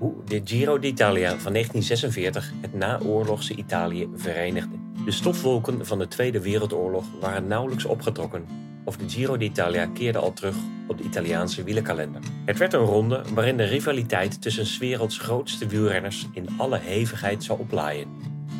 hoe 0.00 0.14
de 0.24 0.40
Giro 0.44 0.78
d'Italia 0.78 1.28
van 1.38 1.52
1946 1.52 2.52
het 2.60 2.74
naoorlogse 2.74 3.54
Italië 3.54 4.08
verenigde. 4.14 4.76
De 5.04 5.10
stofwolken 5.10 5.86
van 5.86 5.98
de 5.98 6.08
Tweede 6.08 6.40
Wereldoorlog 6.40 7.04
waren 7.20 7.46
nauwelijks 7.46 7.84
opgetrokken 7.84 8.46
of 8.84 8.96
de 8.96 9.08
Giro 9.08 9.36
d'Italia 9.36 9.86
keerde 9.86 10.18
al 10.18 10.32
terug 10.32 10.56
op 10.86 10.98
de 10.98 11.04
Italiaanse 11.04 11.62
wielerkalender. 11.62 12.20
Het 12.44 12.58
werd 12.58 12.72
een 12.72 12.80
ronde 12.80 13.22
waarin 13.34 13.56
de 13.56 13.64
rivaliteit 13.64 14.42
tussen 14.42 14.66
's 14.66 14.78
werelds 14.78 15.18
grootste 15.18 15.66
wielrenners 15.66 16.26
in 16.32 16.48
alle 16.56 16.78
hevigheid 16.78 17.44
zou 17.44 17.58
oplaaien. 17.58 18.08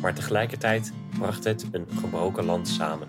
Maar 0.01 0.13
tegelijkertijd 0.13 0.93
bracht 1.19 1.43
het 1.43 1.65
een 1.71 1.87
gebroken 1.99 2.45
land 2.45 2.67
samen. 2.67 3.07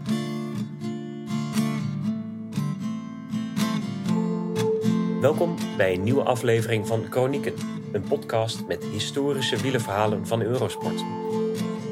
Welkom 5.20 5.56
bij 5.76 5.94
een 5.94 6.02
nieuwe 6.02 6.22
aflevering 6.22 6.86
van 6.86 7.06
Chronieken, 7.10 7.54
een 7.92 8.02
podcast 8.02 8.66
met 8.66 8.84
historische 8.84 9.56
wielerverhalen 9.56 10.26
van 10.26 10.42
Eurosport. 10.42 11.04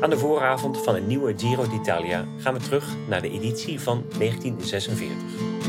Aan 0.00 0.10
de 0.10 0.18
vooravond 0.18 0.82
van 0.82 0.94
een 0.94 1.06
nieuwe 1.06 1.34
Giro 1.36 1.68
d'Italia 1.68 2.26
gaan 2.38 2.54
we 2.54 2.60
terug 2.60 2.96
naar 3.08 3.22
de 3.22 3.30
editie 3.30 3.80
van 3.80 4.04
1946. 4.18 5.59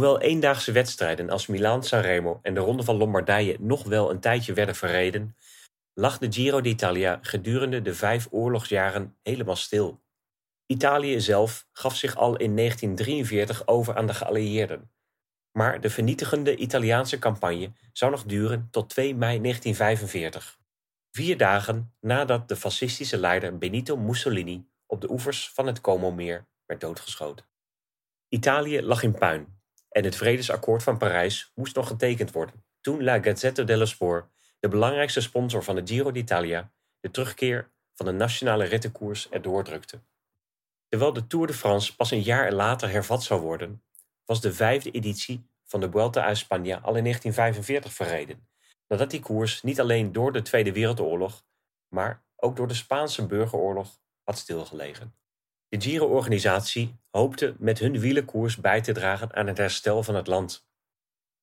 Hoewel 0.00 0.20
eendaagse 0.20 0.72
wedstrijden 0.72 1.30
als 1.30 1.46
Milaan-San 1.46 2.00
Remo 2.00 2.38
en 2.42 2.54
de 2.54 2.60
Ronde 2.60 2.82
van 2.82 2.96
Lombardije 2.96 3.56
nog 3.58 3.84
wel 3.84 4.10
een 4.10 4.20
tijdje 4.20 4.52
werden 4.52 4.74
verreden, 4.74 5.36
lag 5.94 6.18
de 6.18 6.32
Giro 6.32 6.60
d'Italia 6.60 7.18
gedurende 7.22 7.82
de 7.82 7.94
vijf 7.94 8.28
oorlogsjaren 8.30 9.16
helemaal 9.22 9.56
stil. 9.56 10.02
Italië 10.66 11.20
zelf 11.20 11.66
gaf 11.72 11.96
zich 11.96 12.16
al 12.16 12.36
in 12.36 12.56
1943 12.56 13.66
over 13.66 13.96
aan 13.96 14.06
de 14.06 14.14
geallieerden. 14.14 14.90
Maar 15.52 15.80
de 15.80 15.90
vernietigende 15.90 16.56
Italiaanse 16.56 17.18
campagne 17.18 17.72
zou 17.92 18.10
nog 18.10 18.24
duren 18.24 18.68
tot 18.70 18.88
2 18.88 19.14
mei 19.14 19.40
1945. 19.40 20.58
Vier 21.10 21.36
dagen 21.36 21.94
nadat 22.00 22.48
de 22.48 22.56
fascistische 22.56 23.16
leider 23.16 23.58
Benito 23.58 23.96
Mussolini 23.96 24.66
op 24.86 25.00
de 25.00 25.10
oevers 25.10 25.50
van 25.50 25.66
het 25.66 25.80
Como-meer 25.80 26.46
werd 26.66 26.80
doodgeschoten. 26.80 27.46
Italië 28.28 28.82
lag 28.82 29.02
in 29.02 29.12
puin 29.12 29.58
en 29.90 30.04
het 30.04 30.16
Vredesakkoord 30.16 30.82
van 30.82 30.98
Parijs 30.98 31.52
moest 31.54 31.76
nog 31.76 31.86
getekend 31.86 32.32
worden. 32.32 32.64
Toen 32.80 33.04
La 33.04 33.22
Gazzetta 33.22 33.62
dello 33.62 33.84
Sport, 33.84 34.30
de 34.58 34.68
belangrijkste 34.68 35.20
sponsor 35.20 35.64
van 35.64 35.74
de 35.74 35.82
Giro 35.84 36.12
d'Italia, 36.12 36.72
de 37.00 37.10
terugkeer 37.10 37.70
van 37.94 38.06
de 38.06 38.12
nationale 38.12 38.64
rittenkoers 38.64 39.28
erdoor 39.28 39.64
drukte. 39.64 40.00
Terwijl 40.88 41.12
de 41.12 41.26
Tour 41.26 41.46
de 41.46 41.52
France 41.52 41.96
pas 41.96 42.10
een 42.10 42.22
jaar 42.22 42.52
later 42.52 42.90
hervat 42.90 43.22
zou 43.22 43.40
worden, 43.40 43.82
was 44.24 44.40
de 44.40 44.52
vijfde 44.52 44.90
editie 44.90 45.48
van 45.64 45.80
de 45.80 45.90
Vuelta 45.90 46.22
a 46.24 46.34
España 46.34 46.80
al 46.82 46.96
in 46.96 47.02
1945 47.02 47.92
verreden, 47.92 48.48
nadat 48.88 49.10
die 49.10 49.20
koers 49.20 49.62
niet 49.62 49.80
alleen 49.80 50.12
door 50.12 50.32
de 50.32 50.42
Tweede 50.42 50.72
Wereldoorlog, 50.72 51.44
maar 51.88 52.24
ook 52.36 52.56
door 52.56 52.68
de 52.68 52.74
Spaanse 52.74 53.26
burgeroorlog 53.26 54.00
had 54.22 54.38
stilgelegen. 54.38 55.14
De 55.70 55.80
Giro-organisatie 55.80 57.00
hoopte 57.10 57.54
met 57.58 57.78
hun 57.78 58.00
wielerkoers 58.00 58.56
bij 58.56 58.80
te 58.80 58.92
dragen 58.92 59.34
aan 59.34 59.46
het 59.46 59.58
herstel 59.58 60.02
van 60.02 60.14
het 60.14 60.26
land. 60.26 60.68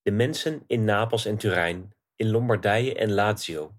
De 0.02 0.12
mensen 0.12 0.64
in 0.66 0.84
Napels 0.84 1.26
en 1.26 1.38
Turijn, 1.38 1.96
in 2.16 2.30
Lombardije 2.30 2.96
en 2.96 3.12
Lazio, 3.12 3.76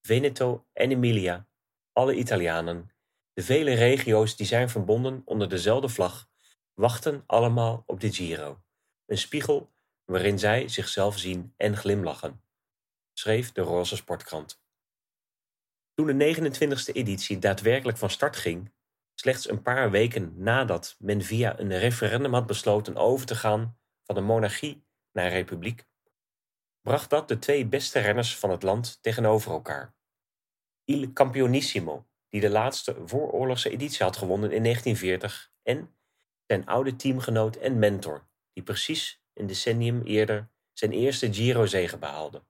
Veneto 0.00 0.66
en 0.72 0.90
Emilia, 0.90 1.48
alle 1.92 2.14
Italianen, 2.14 2.90
de 3.32 3.42
vele 3.42 3.74
regio's 3.74 4.36
die 4.36 4.46
zijn 4.46 4.68
verbonden 4.68 5.22
onder 5.24 5.48
dezelfde 5.48 5.88
vlag, 5.88 6.28
wachten 6.74 7.22
allemaal 7.26 7.82
op 7.86 8.00
de 8.00 8.12
Giro, 8.12 8.62
een 9.06 9.18
spiegel 9.18 9.72
waarin 10.04 10.38
zij 10.38 10.68
zichzelf 10.68 11.18
zien 11.18 11.54
en 11.56 11.76
glimlachen, 11.76 12.42
schreef 13.12 13.52
de 13.52 13.60
Roze 13.60 13.96
Sportkrant. 13.96 14.62
Toen 15.94 16.18
de 16.18 16.36
29e 16.36 16.92
editie 16.92 17.38
daadwerkelijk 17.38 17.98
van 17.98 18.10
start 18.10 18.36
ging, 18.36 18.76
slechts 19.20 19.48
een 19.48 19.62
paar 19.62 19.90
weken 19.90 20.32
nadat 20.36 20.96
men 20.98 21.22
via 21.22 21.58
een 21.58 21.78
referendum 21.78 22.34
had 22.34 22.46
besloten 22.46 22.96
over 22.96 23.26
te 23.26 23.34
gaan 23.34 23.78
van 24.02 24.16
een 24.16 24.24
monarchie 24.24 24.84
naar 25.12 25.24
een 25.24 25.32
republiek, 25.32 25.86
bracht 26.82 27.10
dat 27.10 27.28
de 27.28 27.38
twee 27.38 27.66
beste 27.66 27.98
renners 27.98 28.36
van 28.36 28.50
het 28.50 28.62
land 28.62 28.98
tegenover 29.02 29.52
elkaar. 29.52 29.94
Il 30.84 31.12
Campionissimo, 31.12 32.06
die 32.28 32.40
de 32.40 32.50
laatste 32.50 32.96
vooroorlogse 33.04 33.70
editie 33.70 34.04
had 34.04 34.16
gewonnen 34.16 34.52
in 34.52 34.62
1940, 34.62 35.52
en 35.62 35.96
zijn 36.46 36.66
oude 36.66 36.96
teamgenoot 36.96 37.56
en 37.56 37.78
mentor, 37.78 38.28
die 38.52 38.62
precies 38.62 39.22
een 39.34 39.46
decennium 39.46 40.02
eerder 40.02 40.50
zijn 40.72 40.92
eerste 40.92 41.32
Giro-zege 41.34 41.98
behaalde. 41.98 42.42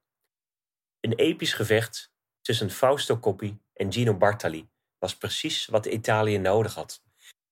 Een 1.01 1.13
episch 1.13 1.53
gevecht 1.53 2.13
tussen 2.41 2.71
Fausto 2.71 3.19
Coppi 3.19 3.59
en 3.73 3.93
Gino 3.93 4.15
Bartali 4.15 4.69
was 4.99 5.17
precies 5.17 5.67
wat 5.67 5.87
Italië 5.87 6.39
nodig 6.39 6.75
had. 6.75 7.03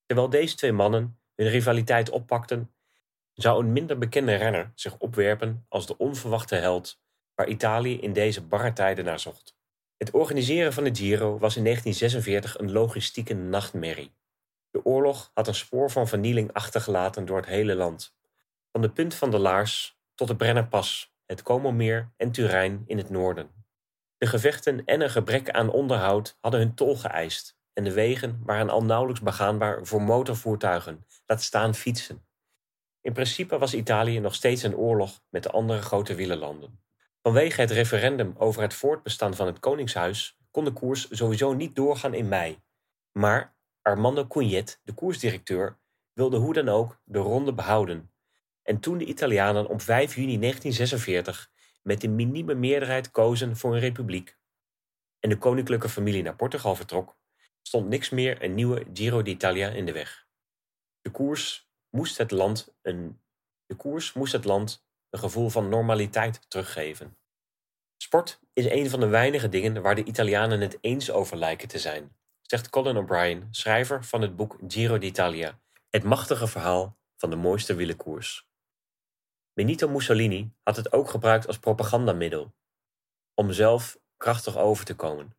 Terwijl 0.07 0.29
deze 0.29 0.57
twee 0.57 0.73
mannen 0.73 1.19
hun 1.35 1.49
rivaliteit 1.49 2.11
oppakten, 2.11 2.75
zou 3.33 3.65
een 3.65 3.73
minder 3.73 3.99
bekende 3.99 4.35
renner 4.35 4.73
zich 4.75 4.99
opwerpen 4.99 5.67
als 5.69 5.87
de 5.87 5.99
onverwachte 5.99 6.55
held 6.55 7.01
waar 7.35 7.49
Italië 7.49 8.01
in 8.01 8.13
deze 8.13 8.43
barre 8.43 8.73
tijden 8.73 9.05
naar 9.05 9.21
zocht. 9.21 9.57
Het 9.97 10.11
organiseren 10.11 10.73
van 10.73 10.85
de 10.85 10.95
Giro 10.95 11.39
was 11.39 11.57
in 11.57 11.63
1946 11.63 12.59
een 12.59 12.73
logistieke 12.73 13.35
nachtmerrie. 13.35 14.15
De 14.71 14.85
oorlog 14.85 15.31
had 15.35 15.49
een 15.49 15.55
spoor 15.55 15.91
van 15.91 16.09
vernieling 16.09 16.53
achtergelaten 16.53 17.25
door 17.27 17.37
het 17.37 17.47
hele 17.47 17.75
land. 17.75 18.15
Van 18.73 18.83
de 18.83 18.91
punt 18.91 19.15
van 19.15 19.31
de 19.31 19.39
Laars 19.39 19.99
tot 20.15 20.29
de 20.29 20.37
Brennerpas, 20.37 21.15
het 21.27 21.43
Como-meer 21.43 22.13
en 22.17 22.33
Turijn 22.33 22.85
in 22.87 22.99
het 22.99 23.11
noorden. 23.11 23.56
De 24.19 24.27
gevechten 24.27 24.85
en 24.85 25.01
een 25.01 25.11
gebrek 25.11 25.51
aan 25.51 25.71
onderhoud 25.71 26.37
hadden 26.41 26.61
hun 26.61 26.75
tol 26.75 26.97
geëist 26.97 27.57
en 27.73 27.85
de 27.85 27.93
wegen 27.93 28.43
waren 28.45 28.71
al 28.71 28.85
nauwelijks 28.85 29.23
begaanbaar 29.23 29.87
voor 29.87 30.03
motorvoertuigen, 30.03 31.07
laat 31.27 31.43
staan 31.43 31.75
fietsen. 31.75 32.27
In 33.01 33.13
principe 33.13 33.59
was 33.59 33.75
Italië 33.75 34.21
nog 34.21 34.35
steeds 34.35 34.63
een 34.63 34.77
oorlog 34.77 35.21
met 35.31 35.43
de 35.43 35.51
andere 35.51 35.83
grote 35.83 36.15
wielerlanden. 36.15 36.81
Vanwege 37.23 37.61
het 37.61 37.71
referendum 37.71 38.35
over 38.39 38.63
het 38.63 38.75
voortbestaan 38.75 39.35
van 39.35 39.47
het 39.47 39.59
Koningshuis 39.59 40.39
kon 40.51 40.65
de 40.65 40.73
koers 40.73 41.09
sowieso 41.11 41.53
niet 41.53 41.77
doorgaan 41.77 42.15
in 42.15 42.29
mei. 42.29 42.63
Maar 43.13 43.57
Armando 43.83 44.27
Cugnet, 44.27 44.81
de 44.83 44.93
koersdirecteur, 44.93 45.79
wilde 46.13 46.37
hoe 46.37 46.53
dan 46.53 46.69
ook 46.69 47.01
de 47.05 47.19
ronde 47.19 47.53
behouden. 47.55 48.11
En 48.63 48.81
toen 48.81 48.99
de 48.99 49.05
Italianen 49.05 49.69
op 49.69 49.83
5 49.83 50.15
juni 50.15 50.39
1946 50.39 51.51
met 51.87 52.03
een 52.03 52.15
minieme 52.15 52.55
meerderheid 52.55 53.11
kozen 53.11 53.57
voor 53.57 53.75
een 53.75 53.81
republiek 53.81 54.37
en 55.21 55.29
de 55.29 55.39
koninklijke 55.39 55.89
familie 55.89 56.23
naar 56.23 56.37
Portugal 56.37 56.75
vertrok, 56.75 57.17
stond 57.63 57.89
niks 57.89 58.11
meer 58.11 58.43
een 58.43 58.55
nieuwe 58.55 58.87
Giro 58.93 59.23
d'Italia 59.23 59.69
in 59.69 59.87
de 59.87 59.93
weg. 59.93 60.27
De 61.01 61.11
koers 61.11 61.71
moest 61.91 62.19
het 62.19 62.31
land 62.31 62.75
een, 62.83 63.21
de 63.67 63.75
koers 63.75 64.13
moest 64.13 64.33
het 64.33 64.45
land 64.45 64.87
een 65.11 65.19
gevoel 65.19 65.49
van 65.49 65.69
normaliteit 65.69 66.51
teruggeven. 66.51 67.19
Sport 67.97 68.41
is 68.53 68.71
een 68.71 68.91
van 68.91 69.01
de 69.01 69.07
weinige 69.07 69.49
dingen 69.49 69.83
waar 69.83 69.95
de 69.95 70.05
Italianen 70.05 70.61
het 70.61 70.79
eens 70.81 71.11
over 71.11 71.37
lijken 71.37 71.69
te 71.69 71.79
zijn, 71.79 72.17
zegt 72.43 72.71
Colin 72.71 72.97
O'Brien, 72.97 73.49
schrijver 73.51 74.05
van 74.05 74.21
het 74.21 74.37
boek 74.37 74.59
Giro 74.69 74.99
d'Italia, 74.99 75.61
het 75.91 76.05
machtige 76.05 76.47
verhaal 76.47 76.99
van 77.17 77.31
de 77.31 77.37
mooiste 77.37 77.75
wielerkoers. 77.75 78.49
Benito 79.57 79.89
Mussolini 79.89 80.53
had 80.63 80.77
het 80.77 80.93
ook 80.93 81.11
gebruikt 81.11 81.47
als 81.47 81.59
propagandamiddel, 81.59 82.55
om 83.35 83.53
zelf 83.53 83.99
krachtig 84.17 84.57
over 84.57 84.85
te 84.85 84.95
komen. 84.95 85.37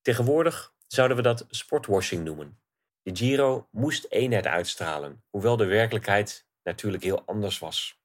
Tegenwoordig 0.00 0.74
zouden 0.86 1.16
we 1.16 1.22
dat 1.22 1.46
sportwashing 1.48 2.24
noemen. 2.24 2.60
De 3.02 3.16
Giro 3.16 3.68
moest 3.70 4.06
eenheid 4.08 4.46
uitstralen, 4.46 5.24
hoewel 5.30 5.56
de 5.56 5.64
werkelijkheid 5.64 6.46
natuurlijk 6.62 7.02
heel 7.02 7.22
anders 7.26 7.58
was. 7.58 8.00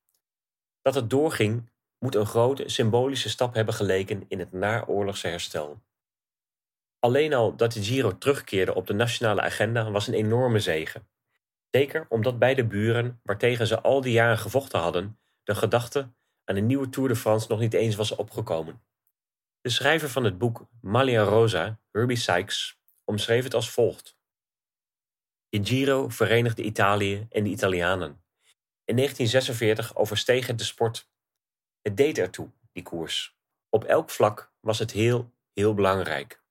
Dat 0.81 0.95
het 0.95 1.09
doorging 1.09 1.71
moet 1.99 2.15
een 2.15 2.25
grote 2.25 2.69
symbolische 2.69 3.29
stap 3.29 3.53
hebben 3.53 3.73
geleken 3.73 4.25
in 4.27 4.39
het 4.39 4.51
naoorlogse 4.51 5.27
herstel. 5.27 5.81
Alleen 6.99 7.33
al 7.33 7.55
dat 7.55 7.71
de 7.71 7.83
Giro 7.83 8.17
terugkeerde 8.17 8.73
op 8.73 8.87
de 8.87 8.93
nationale 8.93 9.41
agenda 9.41 9.91
was 9.91 10.07
een 10.07 10.13
enorme 10.13 10.59
zege. 10.59 11.05
Zeker 11.69 12.05
omdat 12.09 12.39
beide 12.39 12.65
buren, 12.65 13.19
waartegen 13.23 13.67
ze 13.67 13.81
al 13.81 14.01
die 14.01 14.13
jaren 14.13 14.37
gevochten 14.37 14.79
hadden, 14.79 15.19
de 15.47 15.55
gedachte 15.55 16.13
aan 16.43 16.55
een 16.55 16.65
nieuwe 16.65 16.89
Tour 16.89 17.09
de 17.09 17.15
France 17.15 17.47
nog 17.49 17.59
niet 17.59 17.73
eens 17.73 17.95
was 17.95 18.15
opgekomen. 18.15 18.81
De 19.61 19.69
schrijver 19.69 20.09
van 20.09 20.23
het 20.23 20.37
boek 20.37 20.67
Maglia 20.81 21.23
Rosa, 21.23 21.79
Herbie 21.91 22.17
Sykes, 22.17 22.79
omschreef 23.03 23.43
het 23.43 23.53
als 23.53 23.71
volgt. 23.71 24.17
De 25.49 25.65
Giro 25.65 26.09
verenigde 26.09 26.63
Italië 26.63 27.27
en 27.29 27.43
de 27.43 27.49
Italianen. 27.49 28.23
In 28.83 28.95
1946 28.95 29.95
oversteeg 29.95 30.47
het 30.47 30.57
de 30.57 30.63
sport. 30.63 31.09
Het 31.81 31.97
deed 31.97 32.17
ertoe, 32.17 32.51
die 32.71 32.83
koers. 32.83 33.37
Op 33.69 33.83
elk 33.83 34.09
vlak 34.09 34.53
was 34.59 34.79
het 34.79 34.91
heel, 34.91 35.33
heel 35.53 35.73
belangrijk. 35.73 36.43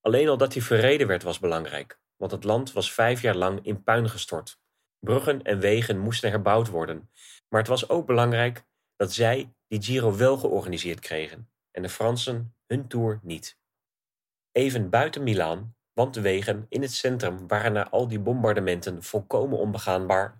Alleen 0.00 0.28
al 0.28 0.36
dat 0.36 0.52
hij 0.52 0.62
verreden 0.62 1.06
werd 1.06 1.22
was 1.22 1.38
belangrijk, 1.38 1.98
want 2.16 2.32
het 2.32 2.44
land 2.44 2.72
was 2.72 2.92
vijf 2.92 3.22
jaar 3.22 3.36
lang 3.36 3.64
in 3.64 3.82
puin 3.82 4.10
gestort. 4.10 4.58
Bruggen 4.98 5.42
en 5.42 5.58
wegen 5.58 5.98
moesten 5.98 6.30
herbouwd 6.30 6.68
worden, 6.68 7.10
maar 7.54 7.62
het 7.62 7.72
was 7.72 7.88
ook 7.88 8.06
belangrijk 8.06 8.64
dat 8.96 9.12
zij 9.12 9.54
die 9.66 9.82
Giro 9.82 10.16
wel 10.16 10.36
georganiseerd 10.36 11.00
kregen 11.00 11.50
en 11.70 11.82
de 11.82 11.88
Fransen 11.88 12.54
hun 12.66 12.88
tour 12.88 13.20
niet. 13.22 13.58
Even 14.52 14.90
buiten 14.90 15.22
Milaan, 15.22 15.76
want 15.92 16.14
de 16.14 16.20
wegen 16.20 16.66
in 16.68 16.82
het 16.82 16.92
centrum 16.92 17.48
waren 17.48 17.72
na 17.72 17.88
al 17.88 18.08
die 18.08 18.20
bombardementen 18.20 19.02
volkomen 19.02 19.58
onbegaanbaar, 19.58 20.38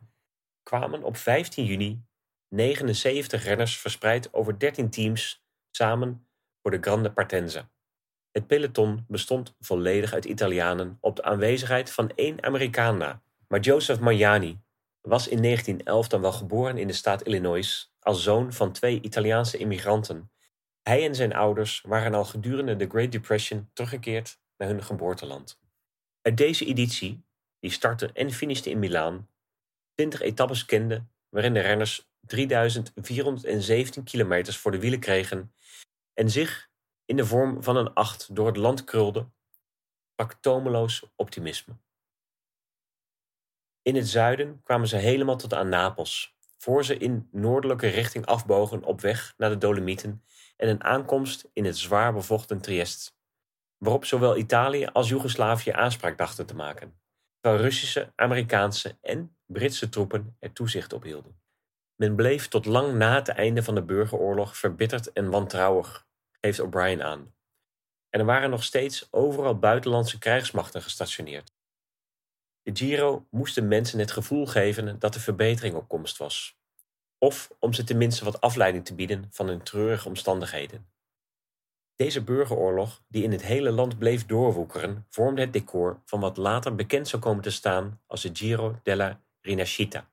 kwamen 0.63 1.03
op 1.03 1.17
15 1.17 1.65
juni 1.65 2.05
79 2.49 3.45
renners 3.45 3.79
verspreid 3.79 4.33
over 4.33 4.59
13 4.59 4.91
teams 4.91 5.45
samen 5.71 6.29
voor 6.63 6.71
de 6.71 6.79
Grande 6.81 7.13
Partenza. 7.13 7.71
Het 8.31 8.47
peloton 8.47 9.05
bestond 9.09 9.55
volledig 9.61 10.13
uit 10.13 10.25
Italianen 10.25 10.99
op 11.01 11.17
de 11.17 11.23
aanwezigheid 11.23 11.91
van 11.91 12.11
één 12.15 12.43
Amerikaan 12.43 12.97
na, 12.97 13.23
maar 13.49 13.61
Joseph 13.61 14.01
Magnani 14.01 14.64
was 15.07 15.29
in 15.29 15.43
1911 15.43 16.09
dan 16.09 16.21
wel 16.21 16.33
geboren 16.33 16.79
in 16.79 16.87
de 16.87 16.93
staat 16.93 17.23
Illinois 17.23 17.93
als 18.01 18.23
zoon 18.23 18.53
van 18.53 18.73
twee 18.73 19.01
Italiaanse 19.01 19.59
immigranten. 19.59 20.31
Hij 20.83 21.07
en 21.07 21.15
zijn 21.15 21.35
ouders 21.35 21.81
waren 21.87 22.15
al 22.15 22.25
gedurende 22.25 22.77
de 22.77 22.89
Great 22.89 23.13
Depression 23.13 23.71
teruggekeerd 23.73 24.39
naar 24.57 24.69
hun 24.69 24.85
geboorteland. 24.85 25.61
Uit 26.23 26.37
deze 26.37 26.67
editie, 26.67 27.25
die 27.59 27.71
startte 27.71 28.13
en 28.13 28.31
finishte 28.31 28.71
in 28.71 28.79
Milaan, 28.79 29.29
20 29.95 30.21
etappes 30.21 30.65
kende 30.65 31.07
waarin 31.29 31.55
de 31.55 31.61
renners 31.61 32.09
3417 32.27 34.05
kilometers 34.05 34.57
voor 34.57 34.71
de 34.71 34.79
wielen 34.79 35.01
kregen 35.01 35.55
en 36.13 36.31
zich 36.31 36.71
in 37.05 37.17
de 37.17 37.27
vorm 37.27 37.63
van 37.63 37.77
een 37.77 37.93
acht 37.93 38.35
door 38.35 38.47
het 38.47 38.57
land 38.57 38.85
krulde, 38.85 39.31
sprak 40.13 40.33
tomeloos 40.41 41.05
optimisme. 41.17 41.77
In 43.85 43.97
het 43.97 44.09
zuiden 44.09 44.61
kwamen 44.63 44.89
ze 44.89 44.97
helemaal 44.97 45.37
tot 45.37 45.55
aan 45.55 45.69
Napels, 45.69 46.37
voor 46.59 46.85
ze 46.85 46.97
in 46.97 47.29
noordelijke 47.31 47.87
richting 47.87 48.27
afbogen 48.27 48.85
op 48.85 49.01
weg 49.01 49.35
naar 49.37 49.51
de 49.51 49.59
Dolomieten 49.59 50.25
en 50.57 50.69
een 50.69 50.85
aankomst 50.85 51.51
in 51.53 51.65
het 51.65 51.79
zwaar 51.79 52.13
bevochten 52.13 52.61
Triest, 52.61 53.17
waarop 53.79 54.05
zowel 54.05 54.37
Italië 54.37 54.87
als 54.87 55.09
Joegoslavië 55.09 55.71
aanspraak 55.71 56.19
dachten 56.19 56.47
te 56.47 56.55
maken, 56.55 57.01
terwijl 57.41 57.63
Russische, 57.63 58.13
Amerikaanse 58.17 58.99
en 59.01 59.37
Britse 59.47 59.89
troepen 59.89 60.37
er 60.41 60.53
toezicht 60.53 60.93
op 60.93 61.03
hielden. 61.03 61.41
Men 61.95 62.17
bleef 62.17 62.49
tot 62.49 62.67
lang 62.67 62.95
na 62.95 63.15
het 63.15 63.29
einde 63.29 63.63
van 63.63 63.75
de 63.75 63.83
burgeroorlog 63.83 64.57
verbitterd 64.57 65.13
en 65.13 65.31
wantrouwig, 65.31 66.07
geeft 66.41 66.61
O'Brien 66.61 67.03
aan. 67.03 67.35
En 68.11 68.21
er 68.21 68.27
waren 68.27 68.51
nog 68.51 68.65
steeds 68.65 69.09
overal 69.11 69.59
buitenlandse 69.59 70.19
krijgsmachten 70.19 70.83
gestationeerd. 70.83 71.54
De 72.65 72.77
Giro 72.77 73.27
moest 73.31 73.55
de 73.55 73.63
mensen 73.63 73.99
het 73.99 74.11
gevoel 74.11 74.47
geven 74.47 74.99
dat 74.99 75.13
de 75.13 75.21
verbetering 75.21 75.75
op 75.75 75.89
komst 75.89 76.17
was, 76.17 76.59
of 77.19 77.55
om 77.59 77.73
ze 77.73 77.85
tenminste 77.85 78.25
wat 78.25 78.41
afleiding 78.41 78.85
te 78.85 78.95
bieden 78.95 79.27
van 79.31 79.49
hun 79.49 79.63
treurige 79.63 80.09
omstandigheden. 80.09 80.87
Deze 81.97 82.23
burgeroorlog, 82.23 83.03
die 83.09 83.23
in 83.23 83.33
het 83.33 83.43
hele 83.43 83.71
land 83.71 83.99
bleef 83.99 84.27
doorwoekeren, 84.27 85.07
vormde 85.09 85.41
het 85.41 85.53
decor 85.53 86.03
van 86.05 86.21
wat 86.21 86.37
later 86.37 86.75
bekend 86.75 87.09
zou 87.09 87.23
komen 87.23 87.43
te 87.43 87.51
staan 87.51 88.01
als 88.07 88.23
de 88.23 88.31
Giro 88.33 88.81
della 88.83 89.21
Rinascita. 89.41 90.11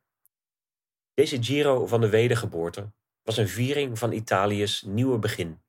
Deze 1.14 1.44
Giro 1.44 1.88
van 1.88 2.02
de 2.02 2.10
wedergeboorte 2.10 2.92
was 3.24 3.38
een 3.38 3.48
viering 3.48 4.00
van 4.00 4.12
Italië's 4.12 4.82
nieuwe 4.82 5.20
begin. 5.20 5.62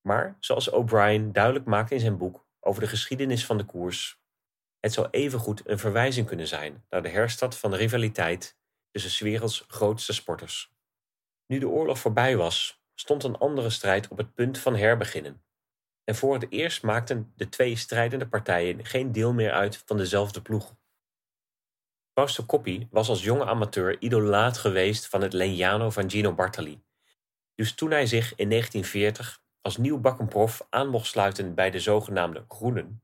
Maar, 0.00 0.36
zoals 0.40 0.70
O'Brien 0.70 1.32
duidelijk 1.32 1.64
maakt 1.64 1.90
in 1.90 2.00
zijn 2.00 2.16
boek 2.16 2.46
over 2.60 2.82
de 2.82 2.88
geschiedenis 2.88 3.46
van 3.46 3.58
de 3.58 3.64
koers, 3.64 4.20
het 4.80 4.92
zou 4.92 5.08
evengoed 5.10 5.68
een 5.68 5.78
verwijzing 5.78 6.26
kunnen 6.26 6.46
zijn 6.46 6.84
naar 6.88 7.02
de 7.02 7.08
herstad 7.08 7.56
van 7.56 7.70
de 7.70 7.76
rivaliteit 7.76 8.58
tussen 8.90 9.10
's 9.10 9.20
werelds 9.20 9.64
grootste 9.68 10.12
sporters. 10.12 10.72
Nu 11.46 11.58
de 11.58 11.68
oorlog 11.68 11.98
voorbij 11.98 12.36
was, 12.36 12.82
stond 12.94 13.24
een 13.24 13.38
andere 13.38 13.70
strijd 13.70 14.08
op 14.08 14.16
het 14.16 14.34
punt 14.34 14.58
van 14.58 14.76
herbeginnen. 14.76 15.42
En 16.04 16.14
voor 16.14 16.34
het 16.34 16.46
eerst 16.50 16.82
maakten 16.82 17.32
de 17.36 17.48
twee 17.48 17.76
strijdende 17.76 18.28
partijen 18.28 18.84
geen 18.84 19.12
deel 19.12 19.32
meer 19.32 19.52
uit 19.52 19.82
van 19.86 19.96
dezelfde 19.96 20.42
ploeg. 20.42 20.74
Fausto 22.12 22.44
Coppi 22.44 22.88
was 22.90 23.08
als 23.08 23.24
jonge 23.24 23.44
amateur 23.44 24.00
idolaat 24.00 24.58
geweest 24.58 25.06
van 25.06 25.20
het 25.20 25.32
Legnano 25.32 25.90
van 25.90 26.10
Gino 26.10 26.34
Bartali. 26.34 26.82
Dus 27.54 27.74
toen 27.74 27.90
hij 27.90 28.06
zich 28.06 28.34
in 28.34 28.48
1940 28.48 29.42
als 29.60 29.76
nieuwbakken 29.76 30.28
prof 30.28 30.66
aan 30.70 30.88
mocht 30.88 31.06
sluiten 31.06 31.54
bij 31.54 31.70
de 31.70 31.80
zogenaamde 31.80 32.44
Groenen, 32.48 33.02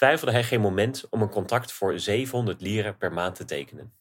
twijfelde 0.00 0.32
hij 0.32 0.44
geen 0.44 0.60
moment 0.60 1.06
om 1.10 1.22
een 1.22 1.28
contract 1.28 1.72
voor 1.72 1.98
700 1.98 2.60
lieren 2.60 2.96
per 2.96 3.12
maand 3.12 3.34
te 3.34 3.44
tekenen. 3.44 3.92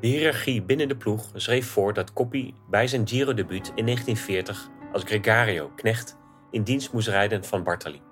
De 0.00 0.06
hiërarchie 0.06 0.62
binnen 0.62 0.88
de 0.88 0.96
ploeg 0.96 1.30
schreef 1.34 1.66
voor 1.66 1.92
dat 1.92 2.12
Coppi 2.12 2.54
bij 2.70 2.86
zijn 2.86 3.08
Giro-debuut 3.08 3.72
in 3.74 3.84
1940 3.84 4.68
als 4.92 5.02
Gregario, 5.02 5.68
knecht, 5.76 6.16
in 6.50 6.62
dienst 6.62 6.92
moest 6.92 7.08
rijden 7.08 7.44
van 7.44 7.62
Bartali. 7.62 8.02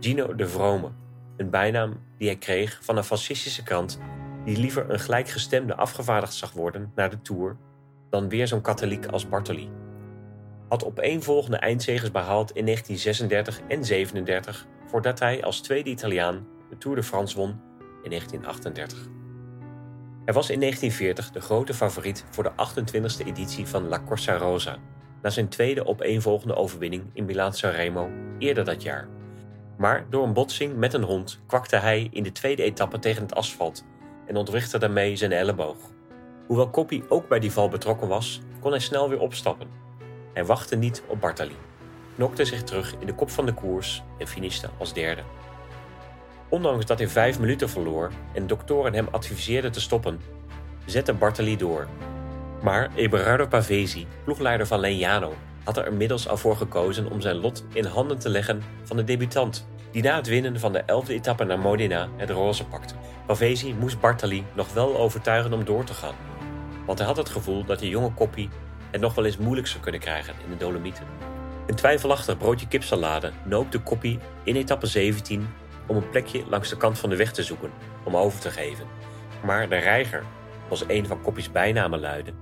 Gino 0.00 0.34
de 0.34 0.48
Vrome, 0.48 0.90
een 1.36 1.50
bijnaam 1.50 2.02
die 2.18 2.28
hij 2.28 2.38
kreeg 2.38 2.78
van 2.82 2.96
een 2.96 3.04
fascistische 3.04 3.62
krant 3.62 3.98
die 4.44 4.56
liever 4.56 4.90
een 4.90 5.00
gelijkgestemde 5.00 5.74
afgevaardigd 5.74 6.34
zag 6.34 6.52
worden 6.52 6.92
naar 6.94 7.10
de 7.10 7.22
Tour 7.22 7.56
dan 8.10 8.28
weer 8.28 8.46
zo'n 8.46 8.60
katholiek 8.60 9.06
als 9.06 9.28
Bartoli. 9.28 9.83
Had 10.68 10.84
opeenvolgende 10.84 11.56
eindzegers 11.56 12.10
behaald 12.10 12.50
in 12.50 12.64
1936 12.64 13.60
en 13.68 13.84
37 13.84 14.66
voordat 14.86 15.18
hij 15.18 15.44
als 15.44 15.60
tweede 15.60 15.90
Italiaan 15.90 16.46
de 16.68 16.78
Tour 16.78 16.96
de 16.96 17.02
France 17.02 17.36
won 17.36 17.50
in 18.02 18.10
1938. 18.10 18.98
Hij 20.24 20.34
was 20.34 20.50
in 20.50 20.60
1940 20.60 21.30
de 21.30 21.40
grote 21.40 21.74
favoriet 21.74 22.24
voor 22.30 22.44
de 22.44 22.50
28e 22.50 23.26
editie 23.26 23.66
van 23.66 23.88
La 23.88 24.02
Corsa 24.06 24.36
Rosa, 24.36 24.76
na 25.22 25.30
zijn 25.30 25.48
tweede 25.48 25.86
opeenvolgende 25.86 26.54
overwinning 26.54 27.10
in 27.12 27.24
Milaan-San 27.24 27.70
Remo 27.70 28.10
eerder 28.38 28.64
dat 28.64 28.82
jaar. 28.82 29.08
Maar 29.78 30.06
door 30.10 30.24
een 30.24 30.32
botsing 30.32 30.76
met 30.76 30.92
een 30.92 31.02
hond 31.02 31.40
kwakte 31.46 31.76
hij 31.76 32.08
in 32.10 32.22
de 32.22 32.32
tweede 32.32 32.62
etappe 32.62 32.98
tegen 32.98 33.22
het 33.22 33.34
asfalt 33.34 33.84
en 34.26 34.36
ontwrichtte 34.36 34.78
daarmee 34.78 35.16
zijn 35.16 35.32
elleboog. 35.32 35.76
Hoewel 36.46 36.70
Coppi 36.70 37.04
ook 37.08 37.28
bij 37.28 37.38
die 37.40 37.52
val 37.52 37.68
betrokken 37.68 38.08
was, 38.08 38.40
kon 38.60 38.70
hij 38.70 38.80
snel 38.80 39.08
weer 39.08 39.20
opstappen. 39.20 39.83
Hij 40.34 40.44
wachtte 40.44 40.76
niet 40.76 41.02
op 41.06 41.20
Bartali, 41.20 41.56
knokte 42.14 42.44
zich 42.44 42.62
terug 42.62 42.94
in 42.98 43.06
de 43.06 43.14
kop 43.14 43.30
van 43.30 43.46
de 43.46 43.54
koers 43.54 44.02
en 44.18 44.26
finishte 44.26 44.68
als 44.78 44.92
derde. 44.92 45.22
Ondanks 46.48 46.86
dat 46.86 46.98
hij 46.98 47.08
vijf 47.08 47.38
minuten 47.38 47.68
verloor 47.68 48.10
en 48.32 48.46
doktoren 48.46 48.94
hem 48.94 49.08
adviseerden 49.10 49.72
te 49.72 49.80
stoppen, 49.80 50.20
zette 50.84 51.12
Bartali 51.12 51.56
door. 51.56 51.86
Maar 52.62 52.90
Eberardo 52.94 53.46
Pavesi, 53.46 54.06
ploegleider 54.24 54.66
van 54.66 54.80
Legnano, 54.80 55.34
had 55.64 55.76
er 55.76 55.86
inmiddels 55.86 56.28
al 56.28 56.36
voor 56.36 56.56
gekozen 56.56 57.10
om 57.10 57.20
zijn 57.20 57.36
lot 57.36 57.64
in 57.72 57.84
handen 57.84 58.18
te 58.18 58.28
leggen 58.28 58.62
van 58.82 58.96
de 58.96 59.04
debutant, 59.04 59.66
die 59.90 60.02
na 60.02 60.16
het 60.16 60.26
winnen 60.26 60.60
van 60.60 60.72
de 60.72 60.78
elfde 60.78 61.14
etappe 61.14 61.44
naar 61.44 61.58
Modena 61.58 62.08
het 62.16 62.30
roze 62.30 62.64
pakte. 62.66 62.94
Pavesi 63.26 63.74
moest 63.74 64.00
Bartali 64.00 64.44
nog 64.54 64.72
wel 64.72 64.96
overtuigen 64.96 65.52
om 65.52 65.64
door 65.64 65.84
te 65.84 65.94
gaan, 65.94 66.14
want 66.86 66.98
hij 66.98 67.06
had 67.06 67.16
het 67.16 67.28
gevoel 67.28 67.64
dat 67.64 67.78
de 67.78 67.88
jonge 67.88 68.12
koppie 68.12 68.48
het 68.94 69.02
nog 69.02 69.14
wel 69.14 69.24
eens 69.24 69.36
moeilijk 69.36 69.66
zou 69.66 69.82
kunnen 69.82 70.00
krijgen 70.00 70.34
in 70.44 70.50
de 70.50 70.56
Dolomieten. 70.56 71.06
Een 71.66 71.74
twijfelachtig 71.74 72.38
broodje 72.38 72.68
kipsalade 72.68 73.32
noopte 73.44 73.80
Koppie 73.80 74.18
in 74.44 74.56
etappe 74.56 74.86
17 74.86 75.48
om 75.86 75.96
een 75.96 76.10
plekje 76.10 76.46
langs 76.48 76.68
de 76.68 76.76
kant 76.76 76.98
van 76.98 77.10
de 77.10 77.16
weg 77.16 77.32
te 77.32 77.42
zoeken 77.42 77.72
om 78.04 78.16
over 78.16 78.40
te 78.40 78.50
geven. 78.50 78.86
Maar 79.44 79.68
de 79.68 79.76
reiger, 79.76 80.24
zoals 80.64 80.84
een 80.86 81.06
van 81.06 81.22
Koppies 81.22 81.52
bijnamen 81.52 82.00
luidde, 82.00 82.32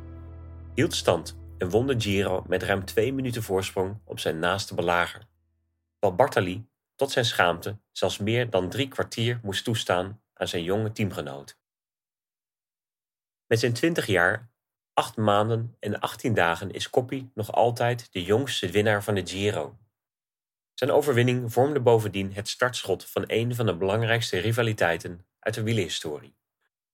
hield 0.75 0.95
stand 0.95 1.39
en 1.59 1.71
won 1.71 1.87
de 1.87 2.01
Giro 2.01 2.45
met 2.47 2.63
ruim 2.63 2.85
twee 2.85 3.13
minuten 3.13 3.43
voorsprong 3.43 4.01
op 4.05 4.19
zijn 4.19 4.39
naaste 4.39 4.75
belager. 4.75 5.21
Terwijl 5.99 6.19
Bartali, 6.19 6.67
tot 6.95 7.11
zijn 7.11 7.25
schaamte, 7.25 7.79
zelfs 7.93 8.19
meer 8.19 8.51
dan 8.51 8.69
drie 8.69 8.89
kwartier 8.89 9.41
moest 9.43 9.65
toestaan 9.65 10.23
aan 10.35 10.49
zijn 10.49 10.63
jonge 10.63 10.93
teamgenoot. 10.93 11.61
Met 13.47 13.61
zijn 13.61 13.73
20 13.73 14.07
jaar, 14.07 14.52
8 14.95 15.17
maanden 15.17 15.77
en 15.79 16.01
18 16.01 16.35
dagen 16.35 16.71
is 16.71 16.91
Coppi 16.91 17.31
nog 17.35 17.53
altijd 17.53 18.13
de 18.13 18.23
jongste 18.23 18.71
winnaar 18.71 19.03
van 19.03 19.15
de 19.15 19.27
Giro. 19.27 19.79
Zijn 20.75 20.91
overwinning 20.91 21.53
vormde 21.53 21.81
bovendien 21.81 22.33
het 22.33 22.49
startschot 22.49 23.05
van 23.05 23.25
een 23.27 23.55
van 23.55 23.67
de 23.67 23.77
belangrijkste 23.77 24.39
rivaliteiten 24.39 25.27
uit 25.39 25.55
de 25.55 25.63
wielerhistorie. 25.63 26.37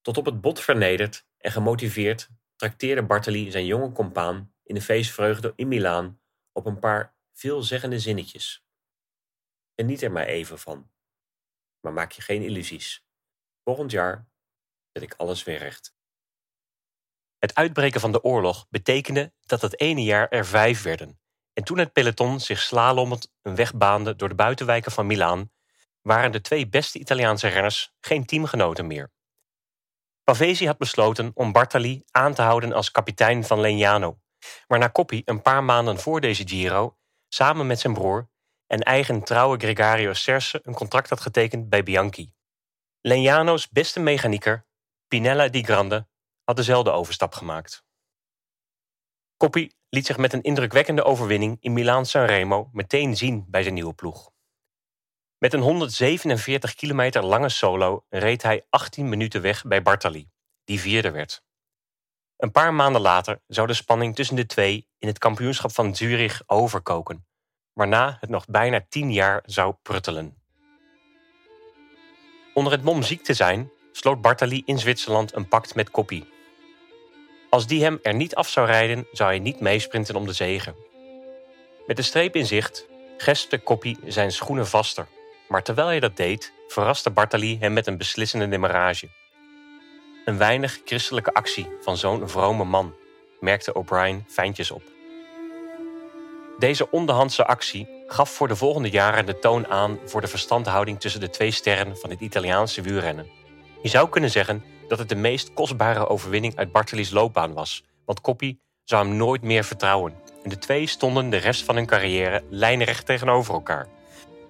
Tot 0.01 0.17
op 0.17 0.25
het 0.25 0.41
bot 0.41 0.61
vernederd 0.61 1.27
en 1.39 1.53
gemotiveerd 1.53 2.29
trakteerde 2.57 3.03
Bartali 3.03 3.51
zijn 3.51 3.67
jonge 3.67 3.93
compaan 3.93 4.55
in 4.63 4.75
de 4.75 4.83
feestvreugde 4.83 5.53
in 5.57 5.69
Milaan 5.69 6.21
op 6.53 6.67
een 6.67 6.79
paar 6.79 7.17
veelzeggende 7.33 7.99
zinnetjes. 7.99 8.67
Geniet 9.75 10.03
er 10.03 10.13
maar 10.13 10.27
even 10.27 10.59
van. 10.59 10.91
Maar 11.81 11.93
maak 11.93 12.13
je 12.13 12.23
geen 12.23 12.43
illusies. 12.43 13.07
Volgend 13.65 13.91
jaar 13.91 14.29
zet 14.93 15.03
ik 15.03 15.15
alles 15.15 15.45
weer 15.45 15.59
recht. 15.59 15.98
Het 17.39 17.55
uitbreken 17.55 18.01
van 18.01 18.13
de 18.13 18.23
oorlog 18.23 18.67
betekende 18.71 19.33
dat 19.47 19.63
het 19.63 19.81
ene 19.81 20.03
jaar 20.03 20.29
er 20.29 20.47
vijf 20.47 20.83
werden. 20.83 21.21
En 21.53 21.65
toen 21.65 21.79
het 21.79 21.93
peloton 21.93 22.41
zich 22.41 22.61
slalommend 22.61 23.33
een 23.43 23.55
weg 23.55 23.75
baande 23.75 24.17
door 24.17 24.29
de 24.29 24.35
buitenwijken 24.35 24.93
van 24.93 25.07
Milaan, 25.07 25.51
waren 26.03 26.33
de 26.33 26.41
twee 26.41 26.69
beste 26.69 26.99
Italiaanse 26.99 27.49
renners 27.49 27.93
geen 28.01 28.27
teamgenoten 28.27 28.87
meer. 28.87 29.13
Pavesi 30.25 30.67
had 30.67 30.79
besloten 30.79 31.31
om 31.35 31.53
Bartali 31.53 32.03
aan 32.11 32.35
te 32.35 32.43
houden 32.43 32.73
als 32.73 32.91
kapitein 32.91 33.45
van 33.45 33.61
Legnano, 33.61 34.19
waarna 34.67 34.91
Coppi 34.91 35.23
een 35.25 35.43
paar 35.43 35.65
maanden 35.65 35.99
voor 35.99 36.21
deze 36.21 36.49
Giro 36.49 36.97
samen 37.29 37.67
met 37.67 37.81
zijn 37.81 37.95
broer 37.95 38.31
en 38.67 38.81
eigen 38.81 39.25
trouwe 39.25 39.59
Gregario 39.59 40.13
Serse 40.13 40.61
een 40.63 40.75
contract 40.75 41.09
had 41.09 41.21
getekend 41.21 41.69
bij 41.69 41.83
Bianchi. 41.83 42.33
Legnano's 43.01 43.69
beste 43.69 44.01
mechanieker, 44.01 44.67
Pinella 45.09 45.49
di 45.49 45.65
Grande, 45.65 46.09
had 46.49 46.57
dezelfde 46.57 46.91
overstap 46.91 47.35
gemaakt. 47.35 47.85
Coppi 49.37 49.73
liet 49.89 50.07
zich 50.07 50.17
met 50.17 50.33
een 50.33 50.43
indrukwekkende 50.43 51.05
overwinning 51.05 51.57
in 51.61 51.73
Milaan-San 51.73 52.25
Remo 52.25 52.69
meteen 52.73 53.17
zien 53.17 53.45
bij 53.49 53.63
zijn 53.63 53.75
nieuwe 53.75 53.95
ploeg. 53.95 54.31
Met 55.39 55.53
een 55.53 55.61
147 55.61 56.75
kilometer 56.75 57.25
lange 57.25 57.49
solo 57.49 58.05
reed 58.09 58.43
hij 58.43 58.67
18 58.71 59.09
minuten 59.09 59.43
weg 59.43 59.63
bij 59.65 59.83
Bartali, 59.83 60.29
die 60.65 60.81
vierde 60.81 61.11
werd. 61.11 61.43
Een 62.37 62.51
paar 62.51 62.75
maanden 62.75 63.01
later 63.01 63.41
zou 63.47 63.67
de 63.67 63.75
spanning 63.75 64.15
tussen 64.15 64.37
de 64.37 64.47
twee 64.47 64.89
in 64.99 65.09
het 65.09 65.19
kampioenschap 65.19 65.73
van 65.73 65.97
Zurich 65.97 66.43
overkoken, 66.47 67.27
waarna 67.73 68.17
het 68.21 68.31
nog 68.31 68.47
bijna 68.47 68.87
10 68.89 69.13
jaar 69.13 69.43
zou 69.45 69.75
pruttelen. 69.83 70.43
Onder 72.55 72.73
het 72.73 72.83
mom 72.83 73.03
ziek 73.03 73.25
te 73.25 73.35
zijn, 73.35 73.71
sloot 73.93 74.21
Bartali 74.21 74.63
in 74.65 74.79
Zwitserland 74.79 75.35
een 75.35 75.49
pact 75.49 75.75
met 75.75 75.91
Coppi. 75.91 76.37
Als 77.51 77.67
die 77.67 77.83
hem 77.83 77.99
er 78.03 78.15
niet 78.15 78.35
af 78.35 78.49
zou 78.49 78.67
rijden, 78.67 79.07
zou 79.13 79.31
hij 79.31 79.39
niet 79.39 79.61
meesprinten 79.61 80.17
om 80.17 80.27
de 80.27 80.33
zegen. 80.33 80.75
Met 81.87 81.97
de 81.97 82.03
streep 82.03 82.37
in 82.37 82.47
zicht 82.47 82.87
geste 83.17 83.63
Coppi 83.63 83.97
zijn 84.07 84.33
schoenen 84.33 84.67
vaster 84.67 85.07
maar 85.49 85.63
terwijl 85.63 85.87
hij 85.87 86.01
dat 86.01 86.17
deed, 86.17 86.53
verraste 86.69 87.11
Bartali 87.11 87.59
hem 87.61 87.73
met 87.73 87.87
een 87.87 87.97
beslissende 87.97 88.49
demarrage. 88.49 89.09
Een 90.25 90.39
weinig 90.39 90.81
christelijke 90.85 91.33
actie 91.33 91.69
van 91.81 91.97
zo'n 91.97 92.29
vrome 92.29 92.65
man, 92.65 92.95
merkte 93.41 93.73
O'Brien 93.73 94.25
fijntjes 94.29 94.71
op. 94.71 94.83
Deze 96.59 96.91
onderhandse 96.91 97.47
actie 97.47 97.89
gaf 98.07 98.31
voor 98.31 98.49
de 98.49 98.57
volgende 98.57 98.91
jaren 98.91 99.27
de 99.27 99.39
toon 99.39 99.67
aan 99.67 99.99
voor 100.05 100.21
de 100.21 100.27
verstandhouding 100.27 101.01
tussen 101.01 101.21
de 101.21 101.31
twee 101.31 101.51
sterren 101.51 101.97
van 101.99 102.11
het 102.11 102.21
Italiaanse 102.21 102.83
wielrennen. 102.83 103.31
Je 103.83 103.89
zou 103.89 104.09
kunnen 104.09 104.31
zeggen 104.31 104.65
dat 104.89 104.99
het 104.99 105.09
de 105.09 105.15
meest 105.15 105.53
kostbare 105.55 106.09
overwinning 106.09 106.57
uit 106.57 106.73
Bartali's 106.73 107.11
loopbaan 107.11 107.53
was, 107.53 107.85
want 108.05 108.21
Coppi 108.21 108.59
zou 108.85 109.07
hem 109.07 109.17
nooit 109.17 109.43
meer 109.43 109.65
vertrouwen 109.65 110.15
en 110.43 110.51
de 110.51 110.59
twee 110.59 110.87
stonden 110.87 111.31
de 111.31 111.37
rest 111.37 111.65
van 111.65 111.75
hun 111.75 111.87
carrière 111.87 112.43
lijnrecht 112.51 113.07
tegenover 113.07 113.55
elkaar. 113.55 113.87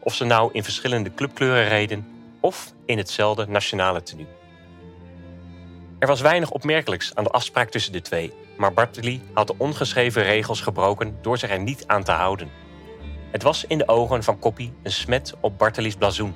Of 0.01 0.15
ze 0.15 0.25
nou 0.25 0.51
in 0.53 0.65
verschillende 0.65 1.15
clubkleuren 1.15 1.69
reden 1.69 2.07
of 2.41 2.73
in 2.87 2.99
hetzelfde 2.99 3.47
nationale 3.47 4.03
tenue. 4.03 4.27
Er 5.99 6.07
was 6.07 6.21
weinig 6.21 6.51
opmerkelijks 6.51 7.15
aan 7.15 7.25
de 7.25 7.31
afspraak 7.31 7.71
tussen 7.71 7.93
de 7.93 8.01
twee, 8.01 8.33
maar 8.57 8.73
Bartoli 8.73 9.23
had 9.33 9.47
de 9.47 9.55
ongeschreven 9.57 10.23
regels 10.23 10.61
gebroken 10.61 11.19
door 11.23 11.39
zich 11.39 11.51
er 11.51 11.61
niet 11.61 11.87
aan 11.87 12.05
te 12.05 12.13
houden. 12.13 12.51
Het 13.31 13.43
was 13.43 13.65
in 13.65 13.79
de 13.79 13.89
ogen 13.89 14.25
van 14.25 14.39
Coppi 14.39 14.73
een 14.83 14.93
smet 14.93 15.35
op 15.41 15.59
Bartoli's 15.59 15.97
blazoen 15.97 16.35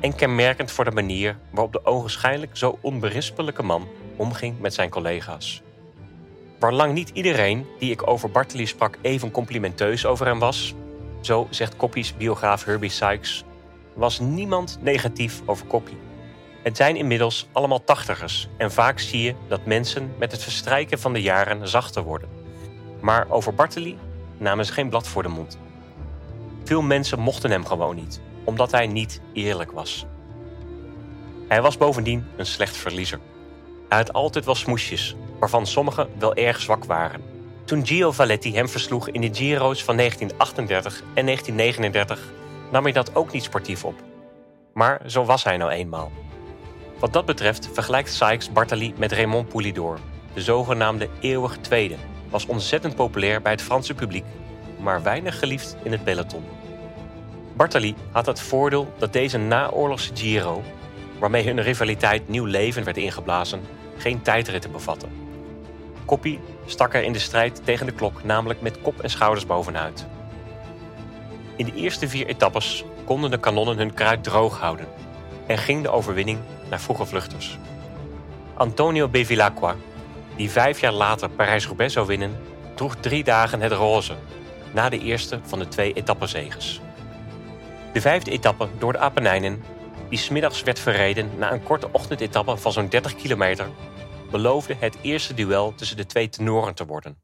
en 0.00 0.14
kenmerkend 0.14 0.70
voor 0.70 0.84
de 0.84 0.90
manier 0.90 1.38
waarop 1.50 1.72
de 1.72 1.84
ogenschijnlijk 1.84 2.56
zo 2.56 2.78
onberispelijke 2.80 3.62
man 3.62 3.88
omging 4.16 4.60
met 4.60 4.74
zijn 4.74 4.90
collega's. 4.90 5.62
Waar 6.58 6.72
lang 6.72 6.92
niet 6.92 7.10
iedereen 7.12 7.66
die 7.78 7.90
ik 7.90 8.08
over 8.08 8.30
Bartoli 8.30 8.66
sprak 8.66 8.98
even 9.02 9.30
complimenteus 9.30 10.06
over 10.06 10.26
hem 10.26 10.38
was, 10.38 10.74
zo 11.20 11.46
zegt 11.50 11.76
Koppie's 11.76 12.16
biograaf 12.16 12.64
Herbie 12.64 12.90
Sykes, 12.90 13.44
was 13.94 14.18
niemand 14.18 14.78
negatief 14.80 15.42
over 15.46 15.66
Koppie. 15.66 15.96
Het 16.62 16.76
zijn 16.76 16.96
inmiddels 16.96 17.48
allemaal 17.52 17.84
tachtigers 17.84 18.48
en 18.56 18.72
vaak 18.72 18.98
zie 18.98 19.22
je 19.22 19.34
dat 19.48 19.64
mensen 19.64 20.14
met 20.18 20.32
het 20.32 20.42
verstrijken 20.42 20.98
van 20.98 21.12
de 21.12 21.22
jaren 21.22 21.68
zachter 21.68 22.02
worden. 22.02 22.28
Maar 23.00 23.30
over 23.30 23.54
Bartoli 23.54 23.98
namen 24.38 24.66
ze 24.66 24.72
geen 24.72 24.88
blad 24.88 25.08
voor 25.08 25.22
de 25.22 25.28
mond. 25.28 25.58
Veel 26.64 26.82
mensen 26.82 27.18
mochten 27.18 27.50
hem 27.50 27.66
gewoon 27.66 27.96
niet, 27.96 28.20
omdat 28.48 28.70
hij 28.70 28.86
niet 28.86 29.20
eerlijk 29.32 29.70
was. 29.72 30.06
Hij 31.48 31.62
was 31.62 31.76
bovendien 31.76 32.26
een 32.36 32.46
slecht 32.46 32.76
verliezer. 32.76 33.20
Hij 33.88 33.98
had 33.98 34.12
altijd 34.12 34.44
wel 34.44 34.54
smoesjes, 34.54 35.16
waarvan 35.40 35.66
sommige 35.66 36.08
wel 36.18 36.34
erg 36.34 36.60
zwak 36.60 36.84
waren 36.84 37.36
toen 37.68 37.86
Gio 37.86 38.12
Valetti 38.12 38.54
hem 38.54 38.68
versloeg 38.68 39.08
in 39.08 39.20
de 39.20 39.34
Giro's 39.34 39.84
van 39.84 39.96
1938 39.96 41.02
en 41.14 41.24
1939 41.24 42.32
nam 42.70 42.82
hij 42.82 42.92
dat 42.92 43.14
ook 43.14 43.32
niet 43.32 43.42
sportief 43.42 43.84
op. 43.84 43.94
Maar 44.74 45.00
zo 45.06 45.24
was 45.24 45.44
hij 45.44 45.56
nou 45.56 45.70
eenmaal. 45.70 46.12
Wat 46.98 47.12
dat 47.12 47.24
betreft 47.24 47.68
vergelijkt 47.72 48.12
Sykes 48.12 48.52
Bartali 48.52 48.94
met 48.96 49.12
Raymond 49.12 49.48
Poulidor. 49.48 49.98
De 50.34 50.40
zogenaamde 50.40 51.08
eeuwig 51.20 51.56
tweede 51.56 51.96
was 52.30 52.46
ontzettend 52.46 52.94
populair 52.94 53.42
bij 53.42 53.52
het 53.52 53.62
Franse 53.62 53.94
publiek, 53.94 54.24
maar 54.78 55.02
weinig 55.02 55.38
geliefd 55.38 55.76
in 55.82 55.92
het 55.92 56.04
peloton. 56.04 56.44
Bartali 57.58 57.94
had 58.12 58.26
het 58.26 58.40
voordeel 58.40 58.92
dat 58.98 59.12
deze 59.12 59.38
naoorlogse 59.38 60.10
Giro, 60.14 60.62
waarmee 61.18 61.46
hun 61.46 61.62
rivaliteit 61.62 62.28
nieuw 62.28 62.44
leven 62.44 62.84
werd 62.84 62.96
ingeblazen, 62.96 63.60
geen 63.96 64.22
tijdritten 64.22 64.72
bevatte. 64.72 65.06
Koppie 66.04 66.40
stak 66.66 66.94
er 66.94 67.02
in 67.02 67.12
de 67.12 67.18
strijd 67.18 67.64
tegen 67.64 67.86
de 67.86 67.92
klok 67.92 68.24
namelijk 68.24 68.60
met 68.60 68.80
kop 68.80 69.00
en 69.00 69.10
schouders 69.10 69.46
bovenuit. 69.46 70.06
In 71.56 71.64
de 71.64 71.74
eerste 71.74 72.08
vier 72.08 72.26
etappes 72.26 72.84
konden 73.04 73.30
de 73.30 73.40
kanonnen 73.40 73.76
hun 73.76 73.94
kruid 73.94 74.24
droog 74.24 74.58
houden 74.58 74.86
en 75.46 75.58
ging 75.58 75.82
de 75.82 75.90
overwinning 75.90 76.38
naar 76.70 76.80
vroege 76.80 77.06
vluchters. 77.06 77.58
Antonio 78.54 79.08
Bevilacqua, 79.08 79.74
die 80.36 80.50
vijf 80.50 80.80
jaar 80.80 80.92
later 80.92 81.30
Parijs-Roubaix 81.30 81.92
zou 81.92 82.06
winnen, 82.06 82.36
droeg 82.74 82.96
drie 82.96 83.24
dagen 83.24 83.60
het 83.60 83.72
roze 83.72 84.14
na 84.72 84.88
de 84.88 84.98
eerste 84.98 85.40
van 85.42 85.58
de 85.58 85.68
twee 85.68 85.92
etappezeges. 85.92 86.80
De 87.92 88.00
vijfde 88.00 88.30
etappe 88.30 88.78
door 88.78 88.92
de 88.92 88.98
Apennijnen, 88.98 89.62
die 90.08 90.18
smiddags 90.18 90.62
werd 90.62 90.78
verreden 90.78 91.38
na 91.38 91.52
een 91.52 91.62
korte 91.62 91.92
ochtendetappe 91.92 92.56
van 92.56 92.72
zo'n 92.72 92.88
30 92.88 93.14
kilometer, 93.14 93.70
beloofde 94.30 94.74
het 94.74 94.98
eerste 95.02 95.34
duel 95.34 95.74
tussen 95.74 95.96
de 95.96 96.06
twee 96.06 96.28
tenoren 96.28 96.74
te 96.74 96.86
worden. 96.86 97.22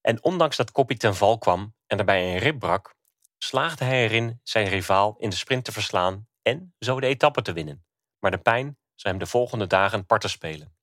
En 0.00 0.22
ondanks 0.24 0.56
dat 0.56 0.70
Koppie 0.70 0.96
ten 0.96 1.14
val 1.14 1.38
kwam 1.38 1.74
en 1.86 1.96
daarbij 1.96 2.32
een 2.32 2.38
rib 2.38 2.58
brak, 2.58 2.94
slaagde 3.38 3.84
hij 3.84 4.04
erin 4.04 4.40
zijn 4.42 4.68
rivaal 4.68 5.16
in 5.18 5.30
de 5.30 5.36
sprint 5.36 5.64
te 5.64 5.72
verslaan 5.72 6.28
en 6.42 6.74
zo 6.78 7.00
de 7.00 7.06
etappe 7.06 7.42
te 7.42 7.52
winnen. 7.52 7.84
Maar 8.18 8.30
de 8.30 8.38
pijn 8.38 8.78
zou 8.94 9.14
hem 9.14 9.18
de 9.18 9.30
volgende 9.30 9.66
dagen 9.66 10.06
parten 10.06 10.30
spelen. 10.30 10.76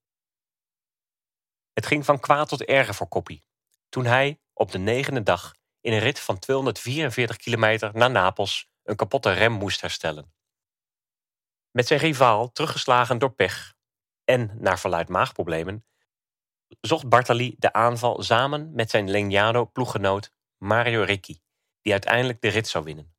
Het 1.74 1.86
ging 1.86 2.05
van 2.05 2.20
kwaad 2.20 2.50
tot 2.50 2.63
erger 2.63 2.93
voor 2.93 3.08
Koppie, 3.08 3.43
toen 3.89 4.05
hij 4.05 4.41
op 4.53 4.72
de 4.72 4.79
negende 4.79 5.24
dag 5.24 5.53
in 5.81 5.93
een 5.93 6.00
rit 6.00 6.19
van 6.19 6.39
244 6.39 7.38
kilometer 7.38 7.91
naar 7.93 8.11
Napels 8.11 8.69
een 8.83 8.95
kapotte 8.95 9.31
rem 9.31 9.51
moest 9.51 9.81
herstellen. 9.81 10.33
Met 11.71 11.88
zijn 11.88 12.00
rivaal 12.00 12.51
teruggeslagen 12.51 13.17
door 13.17 13.33
pech 13.33 13.73
en 14.23 14.57
naar 14.59 14.79
verluid 14.79 15.09
maagproblemen, 15.09 15.85
zocht 16.81 17.09
Bartali 17.09 17.55
de 17.57 17.73
aanval 17.73 18.23
samen 18.23 18.73
met 18.73 18.89
zijn 18.89 19.09
Legnano-ploeggenoot 19.09 20.31
Mario 20.57 21.03
Ricci, 21.03 21.41
die 21.81 21.91
uiteindelijk 21.91 22.41
de 22.41 22.47
rit 22.47 22.67
zou 22.67 22.83
winnen. 22.83 23.15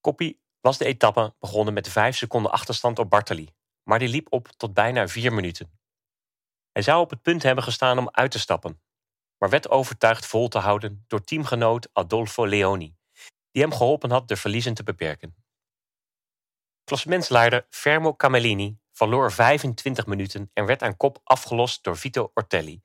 Coppi 0.00 0.40
was 0.60 0.78
de 0.78 0.84
etappe 0.84 1.34
begonnen 1.38 1.74
met 1.74 1.88
5 1.88 2.16
seconden 2.16 2.52
achterstand 2.52 2.98
op 2.98 3.10
Bartali, 3.10 3.54
maar 3.82 3.98
die 3.98 4.08
liep 4.08 4.32
op 4.32 4.48
tot 4.48 4.74
bijna 4.74 5.08
4 5.08 5.32
minuten. 5.32 5.78
Hij 6.72 6.82
zou 6.82 7.00
op 7.00 7.10
het 7.10 7.22
punt 7.22 7.42
hebben 7.42 7.64
gestaan 7.64 7.98
om 7.98 8.08
uit 8.10 8.30
te 8.30 8.38
stappen, 8.38 8.82
maar 9.38 9.50
werd 9.50 9.68
overtuigd 9.68 10.26
vol 10.26 10.48
te 10.48 10.58
houden 10.58 11.04
door 11.06 11.24
teamgenoot 11.24 11.88
Adolfo 11.92 12.46
Leoni, 12.46 12.96
die 13.50 13.62
hem 13.62 13.72
geholpen 13.72 14.10
had 14.10 14.28
de 14.28 14.36
verliezen 14.36 14.74
te 14.74 14.82
beperken. 14.82 15.34
Klassementsleider 16.84 17.66
Fermo 17.70 18.14
Camellini 18.14 18.78
verloor 18.92 19.32
25 19.32 20.06
minuten 20.06 20.50
en 20.52 20.66
werd 20.66 20.82
aan 20.82 20.96
kop 20.96 21.20
afgelost 21.22 21.84
door 21.84 21.96
Vito 21.96 22.30
Ortelli, 22.34 22.82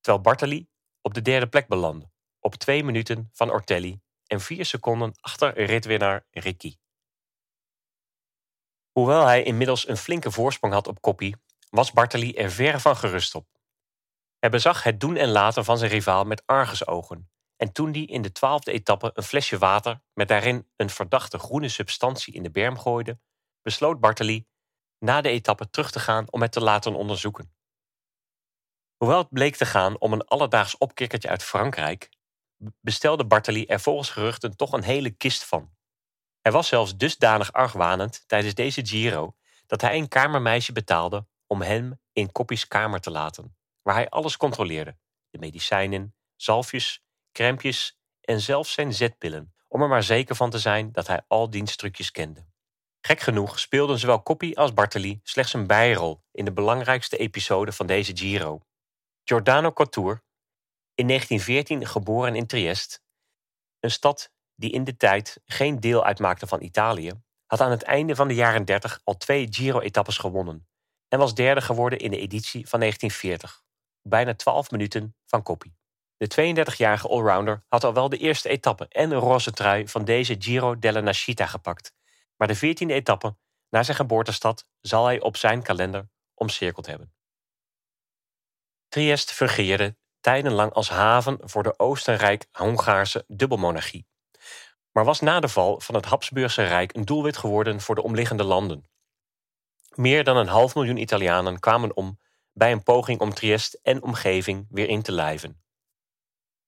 terwijl 0.00 0.22
Bartali 0.22 0.68
op 1.02 1.14
de 1.14 1.22
derde 1.22 1.48
plek 1.48 1.68
belandde, 1.68 2.10
op 2.38 2.54
twee 2.54 2.84
minuten 2.84 3.28
van 3.32 3.50
Ortelli 3.50 4.00
en 4.26 4.40
vier 4.40 4.66
seconden 4.66 5.12
achter 5.20 5.64
ritwinnaar 5.64 6.26
Ricci. 6.30 6.78
Hoewel 8.90 9.26
hij 9.26 9.42
inmiddels 9.42 9.88
een 9.88 9.96
flinke 9.96 10.30
voorsprong 10.30 10.72
had 10.72 10.86
op 10.86 11.00
Coppi, 11.00 11.34
was 11.70 11.92
Bartali 11.92 12.32
er 12.32 12.50
verre 12.50 12.80
van 12.80 12.96
gerust 12.96 13.34
op. 13.34 13.59
Hij 14.40 14.50
bezag 14.50 14.82
het 14.82 15.00
doen 15.00 15.16
en 15.16 15.28
laten 15.28 15.64
van 15.64 15.78
zijn 15.78 15.90
rivaal 15.90 16.24
met 16.24 16.42
argusogen. 16.46 17.30
En 17.56 17.72
toen 17.72 17.92
die 17.92 18.06
in 18.06 18.22
de 18.22 18.32
twaalfde 18.32 18.72
etappe 18.72 19.10
een 19.14 19.22
flesje 19.22 19.58
water 19.58 20.02
met 20.14 20.28
daarin 20.28 20.68
een 20.76 20.90
verdachte 20.90 21.38
groene 21.38 21.68
substantie 21.68 22.34
in 22.34 22.42
de 22.42 22.50
berm 22.50 22.78
gooide, 22.78 23.18
besloot 23.62 24.00
Bartali 24.00 24.46
na 24.98 25.20
de 25.20 25.28
etappe 25.28 25.70
terug 25.70 25.90
te 25.90 26.00
gaan 26.00 26.26
om 26.30 26.42
het 26.42 26.52
te 26.52 26.60
laten 26.60 26.94
onderzoeken. 26.94 27.54
Hoewel 28.96 29.18
het 29.18 29.30
bleek 29.30 29.56
te 29.56 29.66
gaan 29.66 29.98
om 29.98 30.12
een 30.12 30.24
alledaags 30.24 30.78
opkikkertje 30.78 31.28
uit 31.28 31.42
Frankrijk, 31.42 32.08
bestelde 32.80 33.26
Bartali 33.26 33.64
er 33.64 33.80
volgens 33.80 34.10
geruchten 34.10 34.56
toch 34.56 34.72
een 34.72 34.82
hele 34.82 35.10
kist 35.10 35.44
van. 35.44 35.70
Hij 36.40 36.52
was 36.52 36.68
zelfs 36.68 36.96
dusdanig 36.96 37.52
argwanend 37.52 38.24
tijdens 38.26 38.54
deze 38.54 38.86
Giro 38.86 39.34
dat 39.66 39.80
hij 39.80 39.96
een 39.96 40.08
kamermeisje 40.08 40.72
betaalde 40.72 41.26
om 41.46 41.62
hem 41.62 42.00
in 42.12 42.32
Koppie's 42.32 42.68
kamer 42.68 43.00
te 43.00 43.10
laten, 43.10 43.56
waar 43.82 43.94
hij 43.94 44.08
alles 44.08 44.36
controleerde: 44.36 44.96
de 45.30 45.38
medicijnen, 45.38 46.14
zalfjes, 46.36 47.02
crèmpjes 47.32 47.98
en 48.20 48.40
zelfs 48.40 48.72
zijn 48.72 48.94
zetpillen, 48.94 49.54
om 49.68 49.82
er 49.82 49.88
maar 49.88 50.02
zeker 50.02 50.36
van 50.36 50.50
te 50.50 50.58
zijn 50.58 50.92
dat 50.92 51.06
hij 51.06 51.22
al 51.26 51.50
diens 51.50 51.76
trucjes 51.76 52.10
kende. 52.10 52.48
Gek 53.00 53.20
genoeg 53.20 53.58
speelden 53.58 53.98
zowel 53.98 54.22
Koppie 54.22 54.58
als 54.58 54.74
Bartali 54.74 55.20
slechts 55.22 55.52
een 55.52 55.66
bijrol 55.66 56.22
in 56.32 56.44
de 56.44 56.52
belangrijkste 56.52 57.16
episode 57.16 57.72
van 57.72 57.86
deze 57.86 58.16
Giro. 58.16 58.60
Giordano 59.24 59.72
Couture, 59.72 60.22
in 60.94 61.06
1914 61.06 61.86
geboren 61.86 62.34
in 62.34 62.46
Triest, 62.46 63.02
een 63.80 63.90
stad 63.90 64.32
die 64.54 64.70
in 64.70 64.84
de 64.84 64.96
tijd 64.96 65.40
geen 65.44 65.80
deel 65.80 66.04
uitmaakte 66.04 66.46
van 66.46 66.62
Italië, 66.62 67.12
had 67.46 67.60
aan 67.60 67.70
het 67.70 67.82
einde 67.82 68.14
van 68.14 68.28
de 68.28 68.34
jaren 68.34 68.64
30 68.64 69.00
al 69.04 69.16
twee 69.16 69.46
Giro-etappes 69.50 70.18
gewonnen 70.18 70.68
en 71.08 71.18
was 71.18 71.34
derde 71.34 71.60
geworden 71.60 71.98
in 71.98 72.10
de 72.10 72.18
editie 72.18 72.68
van 72.68 72.80
1940, 72.80 73.62
bijna 74.02 74.34
12 74.34 74.70
minuten 74.70 75.16
van 75.26 75.42
Coppi. 75.42 75.74
De 76.16 76.54
32-jarige 76.56 77.08
allrounder 77.08 77.64
had 77.68 77.84
al 77.84 77.94
wel 77.94 78.08
de 78.08 78.16
eerste 78.16 78.48
etappe 78.48 78.86
en 78.88 79.08
de 79.08 79.14
roze 79.14 79.52
trui 79.52 79.88
van 79.88 80.04
deze 80.04 80.36
Giro 80.38 80.78
della 80.78 81.00
Nascita 81.00 81.46
gepakt, 81.46 81.92
maar 82.36 82.48
de 82.48 82.56
14e 82.56 82.86
etappe 82.86 83.36
naar 83.68 83.84
zijn 83.84 83.96
geboortestad 83.96 84.66
zal 84.80 85.04
hij 85.04 85.20
op 85.20 85.36
zijn 85.36 85.62
kalender 85.62 86.08
omcirkeld 86.34 86.86
hebben. 86.86 87.14
Triest 88.88 89.32
fungeerde 89.32 89.96
tijdenlang 90.20 90.72
als 90.72 90.88
haven 90.88 91.38
voor 91.42 91.62
de 91.62 91.78
Oostenrijk-Hongaarse 91.78 93.24
dubbelmonarchie, 93.28 94.06
maar 94.92 95.04
was 95.04 95.20
na 95.20 95.40
de 95.40 95.48
val 95.48 95.80
van 95.80 95.94
het 95.94 96.04
Habsburgse 96.04 96.62
Rijk 96.62 96.94
een 96.94 97.04
doelwit 97.04 97.36
geworden 97.36 97.80
voor 97.80 97.94
de 97.94 98.02
omliggende 98.02 98.44
landen. 98.44 98.88
Meer 99.94 100.24
dan 100.24 100.36
een 100.36 100.48
half 100.48 100.74
miljoen 100.74 100.96
Italianen 100.96 101.60
kwamen 101.60 101.96
om 101.96 102.18
bij 102.60 102.72
een 102.72 102.82
poging 102.82 103.20
om 103.20 103.34
Triest 103.34 103.74
en 103.82 104.02
omgeving 104.02 104.66
weer 104.70 104.88
in 104.88 105.02
te 105.02 105.12
lijven. 105.12 105.62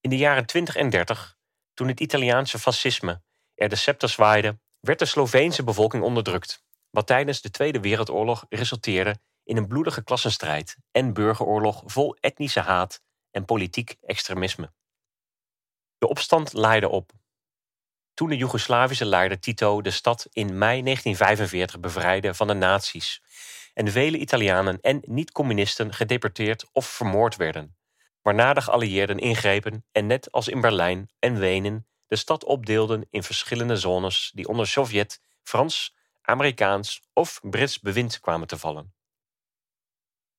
In 0.00 0.10
de 0.10 0.16
jaren 0.16 0.46
20 0.46 0.76
en 0.76 0.90
30, 0.90 1.36
toen 1.74 1.88
het 1.88 2.00
Italiaanse 2.00 2.58
fascisme 2.58 3.22
er 3.54 3.68
de 3.68 3.76
scepter 3.76 4.08
zwaaide, 4.08 4.58
werd 4.80 4.98
de 4.98 5.04
Sloveense 5.04 5.64
bevolking 5.64 6.02
onderdrukt, 6.02 6.64
wat 6.90 7.06
tijdens 7.06 7.40
de 7.40 7.50
Tweede 7.50 7.80
Wereldoorlog 7.80 8.46
resulteerde 8.48 9.16
in 9.44 9.56
een 9.56 9.66
bloedige 9.66 10.04
klassenstrijd 10.04 10.76
en 10.90 11.12
burgeroorlog 11.12 11.82
vol 11.86 12.16
etnische 12.20 12.60
haat 12.60 13.00
en 13.30 13.44
politiek 13.44 13.96
extremisme. 14.00 14.72
De 15.98 16.08
opstand 16.08 16.52
laaide 16.52 16.88
op. 16.88 17.12
Toen 18.14 18.28
de 18.28 18.36
Joegoslavische 18.36 19.04
leider 19.04 19.40
Tito 19.40 19.82
de 19.82 19.90
stad 19.90 20.26
in 20.30 20.46
mei 20.46 20.82
1945 20.82 21.80
bevrijdde 21.80 22.34
van 22.34 22.46
de 22.46 22.54
nazi's 22.54 23.22
en 23.72 23.88
vele 23.88 24.18
Italianen 24.18 24.80
en 24.80 25.02
niet-communisten 25.04 25.92
gedeporteerd 25.92 26.68
of 26.72 26.86
vermoord 26.86 27.36
werden, 27.36 27.76
waarna 28.22 28.54
de 28.54 28.60
geallieerden 28.60 29.18
ingrepen 29.18 29.84
en 29.92 30.06
net 30.06 30.32
als 30.32 30.48
in 30.48 30.60
Berlijn 30.60 31.10
en 31.18 31.38
Wenen 31.38 31.86
de 32.06 32.16
stad 32.16 32.44
opdeelden 32.44 33.06
in 33.10 33.22
verschillende 33.22 33.76
zones 33.76 34.30
die 34.34 34.48
onder 34.48 34.66
Sovjet, 34.66 35.20
Frans, 35.42 35.94
Amerikaans 36.22 37.02
of 37.12 37.40
Brits 37.42 37.80
bewind 37.80 38.20
kwamen 38.20 38.46
te 38.46 38.58
vallen. 38.58 38.94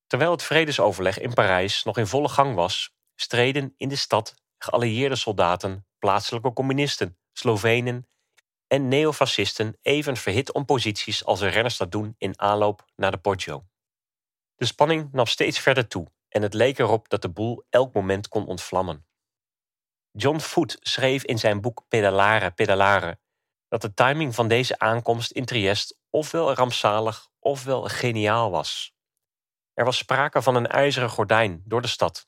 Terwijl 0.08 0.32
het 0.32 0.43
vredesoverleg 0.43 1.19
in 1.19 1.34
Parijs 1.34 1.84
nog 1.84 1.98
in 1.98 2.08
volle 2.08 2.30
gang 2.30 2.56
was, 2.56 2.96
streden 3.15 3.74
in 3.78 3.89
de 3.89 3.96
stad 3.96 4.36
geallieerde 4.58 5.15
soldaten, 5.15 5.86
plaatselijke 6.00 6.54
communisten, 6.54 7.17
Slovenen 7.32 8.08
en 8.74 8.88
neofascisten 8.88 9.78
even 9.82 10.18
verhit 10.18 10.54
om 10.54 10.66
posities 10.66 11.26
als 11.26 11.40
de 11.40 11.48
renners 11.48 11.78
dat 11.78 11.92
doen 11.92 12.16
in 12.18 12.40
aanloop 12.40 12.86
naar 12.96 13.12
de 13.12 13.18
Poggio. 13.18 13.66
De 14.56 14.66
spanning 14.66 15.12
nam 15.12 15.26
steeds 15.26 15.60
verder 15.60 15.88
toe 15.88 16.08
en 16.30 16.42
het 16.42 16.54
leek 16.54 16.80
erop 16.80 17.10
dat 17.10 17.22
de 17.22 17.30
boel 17.30 17.64
elk 17.70 17.94
moment 17.94 18.28
kon 18.28 18.46
ontvlammen. 18.46 19.06
John 20.12 20.40
Foote 20.40 20.78
schreef 20.80 21.24
in 21.24 21.40
zijn 21.40 21.62
boek 21.62 21.86
Pedalare, 21.88 22.52
Pedalare 22.52 23.20
dat 23.68 23.82
de 23.82 23.94
timing 23.94 24.36
van 24.36 24.48
deze 24.48 24.80
aankomst 24.80 25.32
in 25.32 25.46
Triest 25.46 25.98
ofwel 26.10 26.54
rampzalig 26.54 27.30
ofwel 27.40 27.84
geniaal 27.84 28.52
was. 28.52 28.96
Er 29.74 29.86
was 29.86 29.98
sprake 29.98 30.42
van 30.42 30.56
een 30.56 30.68
ijzeren 30.68 31.10
gordijn 31.10 31.62
door 31.66 31.82
de 31.82 31.88
stad, 31.88 32.28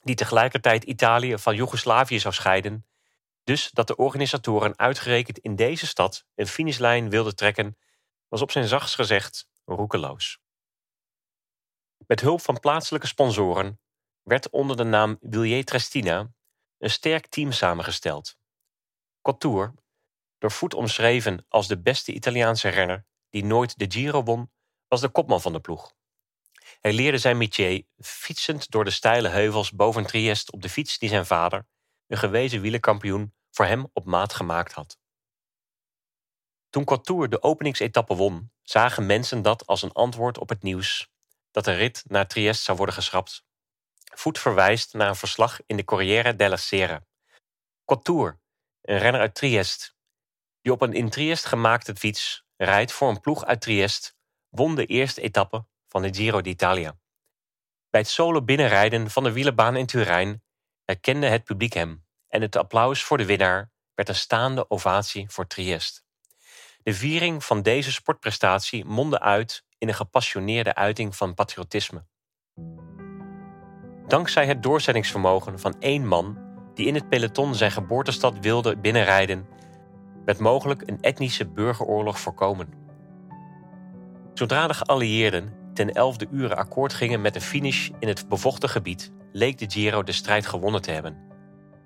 die 0.00 0.14
tegelijkertijd 0.14 0.84
Italië 0.84 1.38
van 1.38 1.54
Joegoslavië 1.54 2.18
zou 2.18 2.34
scheiden, 2.34 2.86
dus 3.48 3.70
dat 3.70 3.86
de 3.86 3.96
organisatoren 3.96 4.78
uitgerekend 4.78 5.38
in 5.38 5.56
deze 5.56 5.86
stad 5.86 6.24
een 6.34 6.46
finishlijn 6.46 7.10
wilden 7.10 7.36
trekken, 7.36 7.78
was 8.28 8.42
op 8.42 8.50
zijn 8.50 8.68
zachtst 8.68 8.94
gezegd 8.94 9.48
roekeloos. 9.64 10.38
Met 12.06 12.20
hulp 12.20 12.40
van 12.40 12.60
plaatselijke 12.60 13.06
sponsoren 13.06 13.80
werd 14.22 14.50
onder 14.50 14.76
de 14.76 14.84
naam 14.84 15.16
Willier 15.20 15.64
Trestina 15.64 16.32
een 16.78 16.90
sterk 16.90 17.26
team 17.26 17.52
samengesteld. 17.52 18.36
Couture, 19.22 19.74
door 20.38 20.50
voet 20.50 20.74
omschreven 20.74 21.44
als 21.48 21.68
de 21.68 21.80
beste 21.80 22.12
Italiaanse 22.12 22.68
renner 22.68 23.06
die 23.30 23.44
nooit 23.44 23.78
de 23.78 23.86
Giro 23.88 24.22
won, 24.22 24.52
was 24.88 25.00
de 25.00 25.08
kopman 25.08 25.40
van 25.40 25.52
de 25.52 25.60
ploeg. 25.60 25.92
Hij 26.80 26.92
leerde 26.92 27.18
zijn 27.18 27.38
métier 27.38 27.86
fietsend 27.98 28.70
door 28.70 28.84
de 28.84 28.90
steile 28.90 29.28
heuvels 29.28 29.70
boven 29.70 30.06
Triest 30.06 30.52
op 30.52 30.62
de 30.62 30.68
fiets 30.68 30.98
die 30.98 31.08
zijn 31.08 31.26
vader, 31.26 31.66
een 32.06 32.18
gewezen 32.18 32.60
wielerkampioen, 32.60 33.36
voor 33.58 33.66
hem 33.66 33.90
op 33.92 34.04
maat 34.04 34.32
gemaakt 34.32 34.72
had. 34.72 34.98
Toen 36.70 36.84
Couture 36.84 37.28
de 37.28 37.42
openingsetappe 37.42 38.14
won, 38.14 38.52
zagen 38.62 39.06
mensen 39.06 39.42
dat 39.42 39.66
als 39.66 39.82
een 39.82 39.92
antwoord 39.92 40.38
op 40.38 40.48
het 40.48 40.62
nieuws 40.62 41.10
dat 41.50 41.64
de 41.64 41.72
rit 41.72 42.04
naar 42.06 42.26
Triest 42.26 42.62
zou 42.62 42.76
worden 42.76 42.94
geschrapt. 42.94 43.44
Voet 44.14 44.38
verwijst 44.38 44.94
naar 44.94 45.08
een 45.08 45.16
verslag 45.16 45.60
in 45.66 45.76
de 45.76 45.84
Corriere 45.84 46.36
della 46.36 46.56
Sera. 46.56 47.06
Couture, 47.84 48.38
een 48.80 48.98
renner 48.98 49.20
uit 49.20 49.34
Triest, 49.34 49.96
die 50.60 50.72
op 50.72 50.82
een 50.82 50.92
in 50.92 51.10
Triest 51.10 51.44
gemaakte 51.44 51.96
fiets 51.96 52.44
rijdt 52.56 52.92
voor 52.92 53.08
een 53.08 53.20
ploeg 53.20 53.44
uit 53.44 53.60
Triest, 53.60 54.16
won 54.48 54.74
de 54.74 54.86
eerste 54.86 55.20
etappe 55.20 55.66
van 55.86 56.02
de 56.02 56.14
Giro 56.14 56.40
d'Italia. 56.40 56.98
Bij 57.90 58.00
het 58.00 58.10
solo 58.10 58.42
binnenrijden 58.42 59.10
van 59.10 59.22
de 59.22 59.32
wielerbaan 59.32 59.76
in 59.76 59.86
Turijn 59.86 60.42
herkende 60.84 61.26
het 61.26 61.44
publiek 61.44 61.72
hem 61.72 62.06
en 62.28 62.42
het 62.42 62.56
applaus 62.56 63.02
voor 63.02 63.18
de 63.18 63.26
winnaar 63.26 63.70
werd 63.94 64.08
een 64.08 64.14
staande 64.14 64.70
ovatie 64.70 65.30
voor 65.30 65.46
Triest. 65.46 66.04
De 66.82 66.94
viering 66.94 67.44
van 67.44 67.62
deze 67.62 67.92
sportprestatie 67.92 68.84
mondde 68.84 69.20
uit 69.20 69.64
in 69.78 69.88
een 69.88 69.94
gepassioneerde 69.94 70.74
uiting 70.74 71.16
van 71.16 71.34
patriotisme. 71.34 72.04
Dankzij 74.06 74.46
het 74.46 74.62
doorzettingsvermogen 74.62 75.58
van 75.58 75.80
één 75.80 76.06
man 76.06 76.38
die 76.74 76.86
in 76.86 76.94
het 76.94 77.08
peloton 77.08 77.54
zijn 77.54 77.70
geboortestad 77.70 78.38
wilde 78.38 78.76
binnenrijden, 78.76 79.46
werd 80.24 80.38
mogelijk 80.38 80.82
een 80.86 81.00
etnische 81.00 81.46
burgeroorlog 81.46 82.20
voorkomen. 82.20 82.72
Zodra 84.34 84.66
de 84.66 84.74
geallieerden 84.74 85.56
ten 85.74 85.92
elfde 85.92 86.28
uren 86.30 86.56
akkoord 86.56 86.92
gingen 86.92 87.20
met 87.20 87.34
een 87.34 87.40
finish 87.40 87.88
in 87.98 88.08
het 88.08 88.28
bevochten 88.28 88.68
gebied, 88.68 89.12
leek 89.32 89.58
de 89.58 89.70
Giro 89.70 90.02
de 90.02 90.12
strijd 90.12 90.46
gewonnen 90.46 90.82
te 90.82 90.90
hebben. 90.90 91.27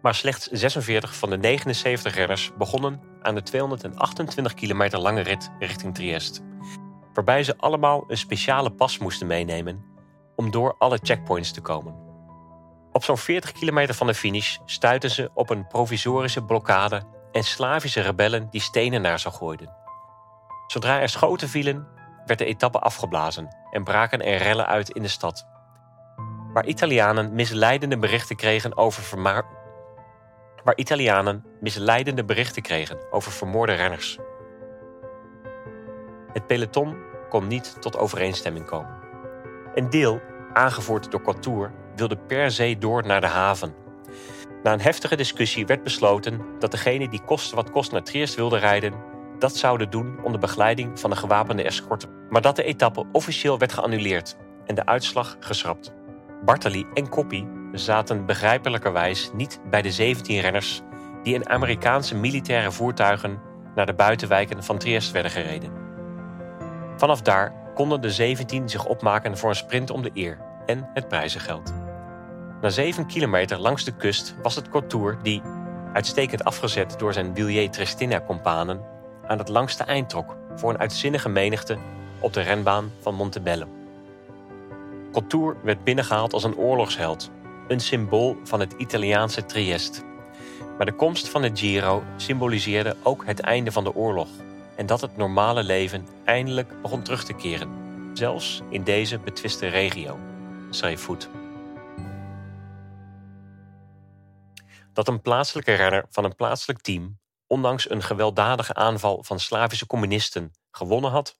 Maar 0.02 0.14
slechts 0.14 0.46
46 0.46 1.16
van 1.16 1.30
de 1.30 1.38
79 1.38 2.14
renners 2.14 2.52
begonnen 2.58 3.00
aan 3.22 3.34
de 3.34 3.42
228 3.42 4.54
kilometer 4.54 4.98
lange 4.98 5.20
rit 5.20 5.50
richting 5.58 5.94
Triest, 5.94 6.42
waarbij 7.12 7.44
ze 7.44 7.56
allemaal 7.56 8.04
een 8.08 8.16
speciale 8.16 8.70
pas 8.70 8.98
moesten 8.98 9.26
meenemen 9.26 9.84
om 10.36 10.50
door 10.50 10.74
alle 10.78 10.98
checkpoints 11.02 11.52
te 11.52 11.60
komen. 11.60 11.94
Op 12.92 13.04
zo'n 13.04 13.18
40 13.18 13.52
kilometer 13.52 13.94
van 13.94 14.06
de 14.06 14.14
finish 14.14 14.56
stuitten 14.64 15.10
ze 15.10 15.30
op 15.34 15.50
een 15.50 15.66
provisorische 15.66 16.44
blokkade 16.44 17.02
en 17.32 17.44
Slavische 17.44 18.00
rebellen 18.00 18.48
die 18.50 18.60
stenen 18.60 19.02
naar 19.02 19.20
ze 19.20 19.30
gooiden. 19.30 19.74
Zodra 20.66 21.00
er 21.00 21.08
schoten 21.08 21.48
vielen, 21.48 21.86
werd 22.26 22.38
de 22.38 22.44
etappe 22.44 22.78
afgeblazen 22.78 23.56
en 23.70 23.84
braken 23.84 24.24
er 24.24 24.36
rellen 24.38 24.66
uit 24.66 24.90
in 24.90 25.02
de 25.02 25.08
stad. 25.08 25.46
Waar 26.52 26.66
Italianen 26.66 27.34
misleidende 27.34 27.98
berichten 27.98 28.36
kregen 28.36 28.76
over 28.76 29.02
vermaar... 29.02 29.60
waar 30.64 30.76
Italianen 30.76 31.44
misleidende 31.60 32.24
berichten 32.24 32.62
kregen 32.62 32.98
over 33.10 33.32
vermoorde 33.32 33.72
renners. 33.72 34.18
Het 36.32 36.46
peloton 36.46 36.96
kon 37.28 37.46
niet 37.46 37.76
tot 37.80 37.96
overeenstemming 37.96 38.66
komen. 38.66 38.94
Een 39.74 39.90
deel, 39.90 40.20
aangevoerd 40.52 41.10
door 41.10 41.22
Couture, 41.22 41.70
wilde 41.96 42.16
per 42.16 42.50
se 42.50 42.76
door 42.78 43.06
naar 43.06 43.20
de 43.20 43.26
haven. 43.26 43.74
Na 44.62 44.72
een 44.72 44.80
heftige 44.80 45.16
discussie 45.16 45.66
werd 45.66 45.82
besloten 45.82 46.40
dat 46.58 46.70
degene 46.70 47.08
die 47.08 47.24
koste 47.24 47.56
wat 47.56 47.70
kost 47.70 47.92
naar 47.92 48.02
Triest 48.02 48.34
wilde 48.34 48.58
rijden, 48.58 48.94
dat 49.38 49.56
zouden 49.56 49.90
doen 49.90 50.18
onder 50.22 50.40
begeleiding 50.40 51.00
van 51.00 51.10
een 51.10 51.16
gewapende 51.16 51.62
escorte. 51.62 52.06
Maar 52.30 52.42
dat 52.42 52.56
de 52.56 52.62
etappe 52.62 53.04
officieel 53.12 53.58
werd 53.58 53.72
geannuleerd 53.72 54.36
en 54.66 54.74
de 54.74 54.86
uitslag 54.86 55.36
geschrapt. 55.40 55.92
Bartali 56.44 56.86
en 56.94 57.08
Koppie 57.08 57.46
zaten 57.72 58.26
begrijpelijkerwijs 58.26 59.30
niet 59.34 59.60
bij 59.70 59.82
de 59.82 59.92
17 59.92 60.40
renners 60.40 60.82
die 61.22 61.34
in 61.34 61.48
Amerikaanse 61.48 62.14
militaire 62.14 62.72
voertuigen 62.72 63.40
naar 63.74 63.86
de 63.86 63.94
buitenwijken 63.94 64.64
van 64.64 64.78
Triest 64.78 65.10
werden 65.10 65.30
gereden. 65.30 65.72
Vanaf 66.96 67.22
daar 67.22 67.52
konden 67.74 68.00
de 68.00 68.10
17 68.10 68.68
zich 68.68 68.84
opmaken 68.84 69.38
voor 69.38 69.48
een 69.48 69.56
sprint 69.56 69.90
om 69.90 70.02
de 70.02 70.10
eer 70.14 70.38
en 70.66 70.90
het 70.94 71.08
prijzengeld. 71.08 71.74
Na 72.60 72.68
7 72.68 73.06
kilometer 73.06 73.58
langs 73.58 73.84
de 73.84 73.96
kust 73.96 74.34
was 74.42 74.54
het 74.54 74.68
Couture 74.68 75.16
die, 75.22 75.42
uitstekend 75.92 76.44
afgezet 76.44 76.98
door 76.98 77.12
zijn 77.12 77.32
Billet 77.32 77.72
Tristina-companen, 77.72 78.80
aan 79.26 79.38
het 79.38 79.48
langste 79.48 79.84
eind 79.84 80.08
trok 80.08 80.36
voor 80.54 80.70
een 80.70 80.78
uitzinnige 80.78 81.28
menigte 81.28 81.78
op 82.18 82.32
de 82.32 82.40
renbaan 82.40 82.90
van 83.00 83.14
Montebello. 83.14 83.66
Couture 85.12 85.56
werd 85.62 85.84
binnengehaald 85.84 86.32
als 86.32 86.44
een 86.44 86.56
oorlogsheld, 86.56 87.30
een 87.72 87.80
symbool 87.80 88.36
van 88.44 88.60
het 88.60 88.72
Italiaanse 88.72 89.46
Triest. 89.46 90.04
Maar 90.76 90.86
de 90.86 90.92
komst 90.92 91.28
van 91.28 91.42
de 91.42 91.50
Giro 91.54 92.02
symboliseerde 92.16 92.96
ook 93.02 93.26
het 93.26 93.40
einde 93.40 93.72
van 93.72 93.84
de 93.84 93.94
oorlog 93.94 94.28
en 94.76 94.86
dat 94.86 95.00
het 95.00 95.16
normale 95.16 95.62
leven 95.62 96.06
eindelijk 96.24 96.82
begon 96.82 97.02
terug 97.02 97.24
te 97.24 97.32
keren, 97.32 97.70
zelfs 98.12 98.62
in 98.68 98.84
deze 98.84 99.18
betwiste 99.18 99.66
regio, 99.66 100.18
schreef 100.70 101.00
Voet. 101.00 101.28
Dat 104.92 105.08
een 105.08 105.20
plaatselijke 105.20 105.74
renner 105.74 106.06
van 106.10 106.24
een 106.24 106.34
plaatselijk 106.34 106.80
team, 106.80 107.18
ondanks 107.46 107.90
een 107.90 108.02
gewelddadige 108.02 108.74
aanval 108.74 109.22
van 109.22 109.40
Slavische 109.40 109.86
communisten, 109.86 110.50
gewonnen 110.70 111.10
had, 111.10 111.38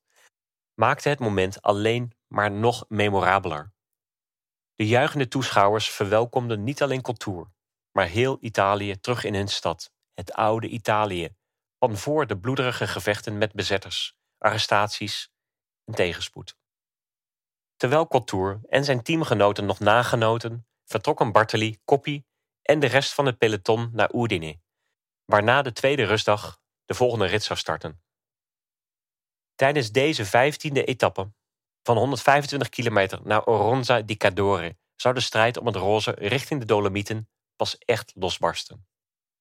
maakte 0.75 1.09
het 1.09 1.19
moment 1.19 1.63
alleen 1.63 2.13
maar 2.27 2.51
nog 2.51 2.85
memorabeler. 2.89 3.73
De 4.83 4.89
juichende 4.89 5.29
toeschouwers 5.29 5.91
verwelkomden 5.91 6.65
niet 6.65 6.83
alleen 6.83 7.03
Couture, 7.03 7.51
maar 7.93 8.07
heel 8.07 8.39
Italië 8.41 9.01
terug 9.01 9.25
in 9.25 9.35
hun 9.35 9.49
stad, 9.49 9.93
het 10.15 10.33
oude 10.33 10.69
Italië, 10.69 11.37
van 11.79 11.97
voor 11.97 12.27
de 12.27 12.39
bloederige 12.39 12.87
gevechten 12.87 13.39
met 13.39 13.53
bezetters, 13.53 14.17
arrestaties 14.39 15.33
en 15.85 15.95
tegenspoed. 15.95 16.57
Terwijl 17.77 18.07
Couture 18.07 18.61
en 18.69 18.85
zijn 18.85 19.03
teamgenoten 19.03 19.67
nog 19.67 19.79
nagenoten, 19.79 20.67
vertrokken 20.85 21.33
Bartoli, 21.33 21.81
Coppi 21.85 22.25
en 22.63 22.81
de 22.81 22.87
rest 22.87 23.15
van 23.15 23.27
het 23.27 23.39
peloton 23.39 23.91
naar 23.93 24.15
Udine, 24.15 24.61
waarna 25.25 25.63
de 25.63 25.73
tweede 25.73 26.05
rustdag 26.05 26.61
de 26.85 26.95
volgende 26.95 27.27
rit 27.27 27.43
zou 27.43 27.59
starten. 27.59 28.03
Tijdens 29.55 29.93
deze 29.93 30.25
vijftiende 30.25 30.85
etappe 30.85 31.33
van 31.83 31.97
125 31.97 32.69
kilometer 32.69 33.21
naar 33.25 33.45
Oronza 33.45 34.01
di 34.01 34.17
Cadore 34.17 34.77
zou 34.97 35.15
de 35.15 35.21
strijd 35.21 35.57
om 35.57 35.67
het 35.67 35.77
roze 35.77 36.11
richting 36.19 36.61
de 36.61 36.67
Dolomieten 36.67 37.29
pas 37.57 37.79
echt 37.79 38.13
losbarsten. 38.15 38.87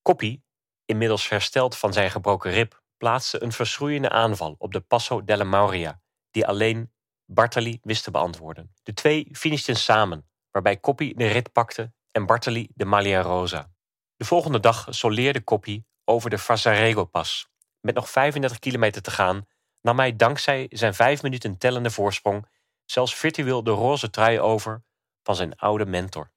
Coppi, 0.01 0.41
inmiddels 0.85 1.29
hersteld 1.29 1.77
van 1.77 1.93
zijn 1.93 2.11
gebroken 2.11 2.51
rib, 2.51 2.81
plaatste 2.97 3.43
een 3.43 3.51
verschroeiende 3.51 4.09
aanval 4.09 4.55
op 4.57 4.71
de 4.71 4.79
Passo 4.79 5.23
della 5.23 5.43
Mauria, 5.43 6.01
die 6.31 6.47
alleen 6.47 6.91
Bartali 7.25 7.79
wist 7.81 8.03
te 8.03 8.11
beantwoorden. 8.11 8.73
De 8.83 8.93
twee 8.93 9.27
finishten 9.31 9.75
samen, 9.75 10.29
waarbij 10.51 10.79
Coppi 10.79 11.13
de 11.13 11.27
rit 11.27 11.51
pakte 11.51 11.93
en 12.11 12.25
Bartali 12.25 12.69
de 12.75 12.85
Maglia 12.85 13.21
Rosa. 13.21 13.71
De 14.15 14.25
volgende 14.25 14.59
dag 14.59 14.87
soleerde 14.89 15.43
Coppi 15.43 15.83
over 16.05 16.29
de 16.29 16.37
Fasarego-pas. 16.37 17.49
Met 17.79 17.95
nog 17.95 18.09
35 18.09 18.59
kilometer 18.59 19.01
te 19.01 19.11
gaan 19.11 19.47
nam 19.81 19.99
hij 19.99 20.15
dankzij 20.15 20.67
zijn 20.69 20.93
vijf 20.93 21.21
minuten 21.21 21.57
tellende 21.57 21.91
voorsprong 21.91 22.47
zelfs 22.85 23.15
virtueel 23.15 23.63
de 23.63 23.71
roze 23.71 24.09
trui 24.09 24.39
over 24.39 24.83
van 25.23 25.35
zijn 25.35 25.55
oude 25.55 25.85
mentor. 25.85 26.31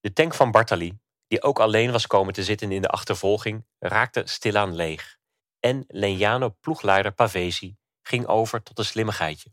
De 0.00 0.12
tank 0.12 0.34
van 0.34 0.50
Bartali, 0.50 0.98
die 1.26 1.42
ook 1.42 1.60
alleen 1.60 1.92
was 1.92 2.06
komen 2.06 2.32
te 2.32 2.44
zitten 2.44 2.72
in 2.72 2.82
de 2.82 2.88
achtervolging, 2.88 3.66
raakte 3.78 4.22
stilaan 4.24 4.74
leeg. 4.74 5.18
En 5.60 5.84
Legnano 5.88 6.56
ploegleider 6.60 7.12
Pavesi 7.12 7.76
ging 8.02 8.26
over 8.26 8.62
tot 8.62 8.78
een 8.78 8.84
slimmigheidje. 8.84 9.52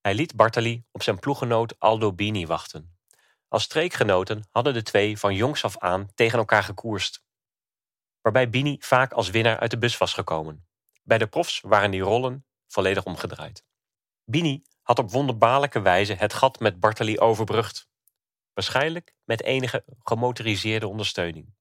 Hij 0.00 0.14
liet 0.14 0.36
Bartali 0.36 0.84
op 0.92 1.02
zijn 1.02 1.18
ploeggenoot 1.18 1.78
Aldo 1.78 2.12
Bini 2.12 2.46
wachten. 2.46 2.96
Als 3.48 3.62
streekgenoten 3.62 4.48
hadden 4.50 4.74
de 4.74 4.82
twee 4.82 5.18
van 5.18 5.34
jongs 5.34 5.64
af 5.64 5.78
aan 5.78 6.08
tegen 6.14 6.38
elkaar 6.38 6.62
gekoerst. 6.62 7.24
Waarbij 8.20 8.50
Bini 8.50 8.76
vaak 8.80 9.12
als 9.12 9.30
winnaar 9.30 9.58
uit 9.58 9.70
de 9.70 9.78
bus 9.78 9.98
was 9.98 10.12
gekomen. 10.12 10.66
Bij 11.04 11.18
de 11.18 11.26
profs 11.26 11.60
waren 11.60 11.90
die 11.90 12.00
rollen 12.00 12.46
volledig 12.66 13.04
omgedraaid. 13.04 13.64
Bini 14.24 14.62
had 14.82 14.98
op 14.98 15.10
wonderbaarlijke 15.10 15.80
wijze 15.80 16.14
het 16.14 16.32
gat 16.32 16.60
met 16.60 16.80
Bartali 16.80 17.18
overbrugd. 17.18 17.88
Waarschijnlijk 18.52 19.14
met 19.24 19.42
enige 19.42 19.84
gemotoriseerde 19.98 20.88
ondersteuning. 20.88 21.54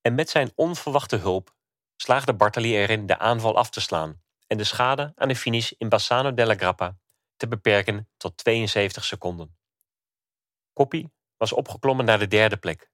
En 0.00 0.14
met 0.14 0.30
zijn 0.30 0.52
onverwachte 0.54 1.16
hulp 1.16 1.56
slaagde 1.96 2.34
Bartali 2.34 2.76
erin 2.76 3.06
de 3.06 3.18
aanval 3.18 3.56
af 3.56 3.70
te 3.70 3.80
slaan 3.80 4.22
en 4.46 4.56
de 4.56 4.64
schade 4.64 5.12
aan 5.14 5.28
de 5.28 5.36
finish 5.36 5.70
in 5.70 5.88
Bassano 5.88 6.34
della 6.34 6.54
Grappa 6.54 6.98
te 7.36 7.48
beperken 7.48 8.08
tot 8.16 8.36
72 8.36 9.04
seconden. 9.04 9.58
Coppi 10.72 11.08
was 11.36 11.52
opgeklommen 11.52 12.04
naar 12.04 12.18
de 12.18 12.26
derde 12.26 12.56
plek, 12.56 12.90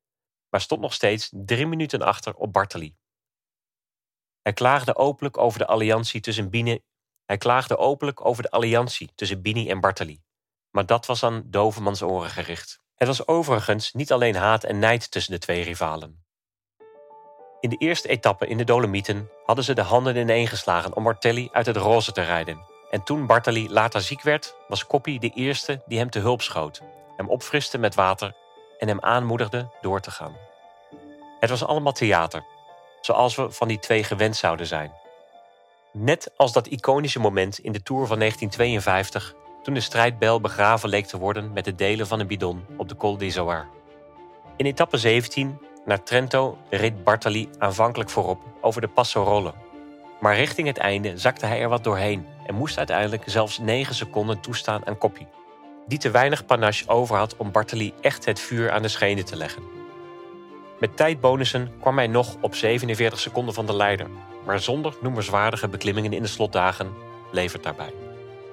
maar 0.49 0.61
stond 0.61 0.81
nog 0.81 0.93
steeds 0.93 1.31
drie 1.33 1.67
minuten 1.67 2.03
achter 2.03 2.35
op 2.35 2.53
Bartali. 2.53 2.97
Hij 4.45 4.53
klaagde 4.53 4.97
openlijk 4.97 5.39
over 5.39 5.59
de 5.59 5.67
alliantie 5.67 6.21
tussen 6.21 6.51
Bini, 6.51 6.81
hij 7.25 7.37
klaagde 7.37 7.77
openlijk 7.77 8.25
over 8.25 8.43
de 8.43 8.51
alliantie 8.51 9.11
tussen 9.15 9.43
Bini 9.43 9.71
en 9.71 9.81
Bartali, 9.81 10.23
maar 10.71 10.87
dat 10.87 11.07
was 11.07 11.23
aan 11.23 11.43
dovemans 11.47 12.03
oren 12.03 12.31
gericht. 12.31 12.81
Het 12.95 13.09
was 13.09 13.27
overigens 13.27 13.93
niet 13.93 14.13
alleen 14.13 14.35
haat 14.35 14.65
en 14.65 14.79
nijd 14.79 15.11
tussen 15.11 15.33
de 15.33 15.39
twee 15.39 15.63
rivalen. 15.63 16.25
In 17.61 17.71
de 17.71 17.77
eerste 17.77 18.09
etappe 18.09 18.47
in 18.47 18.57
de 18.57 18.65
Dolomieten 18.65 19.31
hadden 19.45 19.65
ze 19.65 19.75
de 19.75 19.83
handen 19.83 20.17
ineengeslagen 20.17 20.97
om 20.97 21.03
Martelli 21.03 21.49
uit 21.53 21.67
het 21.67 21.77
roze 21.77 22.13
te 22.13 22.23
rijden. 22.23 22.59
En 22.91 23.03
toen 23.03 23.27
Bartali 23.27 23.71
later 23.71 24.01
ziek 24.01 24.23
werd, 24.23 24.57
was 24.69 24.87
Coppi 24.87 25.19
de 25.19 25.31
eerste 25.35 25.83
die 25.87 25.99
hem 25.99 26.11
te 26.11 26.19
hulp 26.19 26.43
schoot, 26.43 26.83
hem 27.17 27.29
opfriste 27.29 27.79
met 27.79 27.95
water 27.95 28.37
en 28.79 28.89
hem 28.89 29.01
aanmoedigde 29.01 29.69
door 29.81 30.01
te 30.01 30.11
gaan. 30.11 30.37
Het 31.41 31.51
was 31.51 31.65
allemaal 31.65 31.93
theater, 31.93 32.45
zoals 33.05 33.35
we 33.35 33.51
van 33.51 33.69
die 33.69 33.79
twee 33.79 34.05
gewend 34.05 34.37
zouden 34.37 34.67
zijn. 34.67 34.93
Net 35.93 36.33
als 36.37 36.53
dat 36.53 36.67
iconische 36.67 37.21
moment 37.21 37.59
in 37.59 37.73
de 37.73 37.83
Tour 37.83 38.07
van 38.07 38.19
1952, 38.19 39.35
toen 39.63 39.75
de 39.75 39.81
strijdbel 39.81 40.41
begraven 40.41 40.89
leek 40.89 41.07
te 41.07 41.19
worden 41.19 41.53
met 41.53 41.65
de 41.65 41.75
delen 41.75 42.07
van 42.07 42.21
een 42.21 42.27
bidon 42.27 42.65
op 42.77 42.89
de 42.89 42.97
Col 42.97 43.17
d'Izoard. 43.17 43.67
In 44.57 44.67
etappe 44.67 44.97
17 44.97 45.59
naar 45.85 46.03
Trento 46.03 46.59
reed 46.71 47.05
Bartali 47.05 47.49
aanvankelijk 47.59 48.11
voorop 48.11 48.43
over 48.61 48.81
de 48.81 48.89
Passo 48.89 49.23
Rolle. 49.23 49.55
Maar 50.21 50.37
richting 50.37 50.67
het 50.67 50.79
einde 50.79 51.19
zakte 51.19 51.47
hij 51.47 51.61
er 51.61 51.69
wat 51.69 51.85
doorheen 51.85 52.27
en 52.47 52.55
moest 52.55 52.79
uiteindelijk 52.79 53.23
zelfs 53.27 53.59
9 53.59 53.95
seconden 53.95 54.41
toestaan 54.41 54.87
aan 54.87 54.99
Coppi, 54.99 55.27
die 55.87 55.99
te 55.99 56.11
weinig 56.11 56.47
panache 56.47 56.89
over 56.89 57.17
had 57.17 57.37
om 57.37 57.53
Bartali 57.53 57.93
echt 58.01 58.25
het 58.25 58.41
vuur 58.41 58.71
aan 58.71 58.83
de 58.83 58.89
schenen 58.89 59.25
te 59.25 59.37
leggen. 59.37 59.74
Met 60.79 60.97
tijdbonussen 60.97 61.73
kwam 61.81 61.97
hij 61.97 62.07
nog 62.07 62.37
op 62.41 62.55
47 62.55 63.21
seconden 63.21 63.55
van 63.55 63.67
de 63.67 63.77
leider, 63.77 64.07
maar 64.47 64.61
zonder 64.61 64.95
noemenswaardige 65.03 65.69
beklimmingen 65.69 66.13
in 66.13 66.23
de 66.23 66.29
slotdagen 66.29 66.93
het 67.33 67.63
daarbij. 67.63 67.93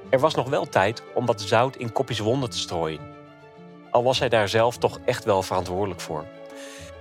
Er 0.10 0.20
was 0.20 0.36
nog 0.36 0.50
wel 0.50 0.66
tijd 0.66 1.04
om 1.14 1.26
wat 1.26 1.42
zout 1.42 1.76
in 1.76 1.92
Koppi's 1.92 2.20
wonden 2.20 2.50
te 2.50 2.58
strooien. 2.58 3.00
Al 3.92 4.04
was 4.04 4.20
hij 4.20 4.30
daar 4.30 4.50
zelf 4.50 4.78
toch 4.78 5.00
echt 5.06 5.24
wel 5.24 5.44
verantwoordelijk 5.44 6.02
voor. 6.02 6.26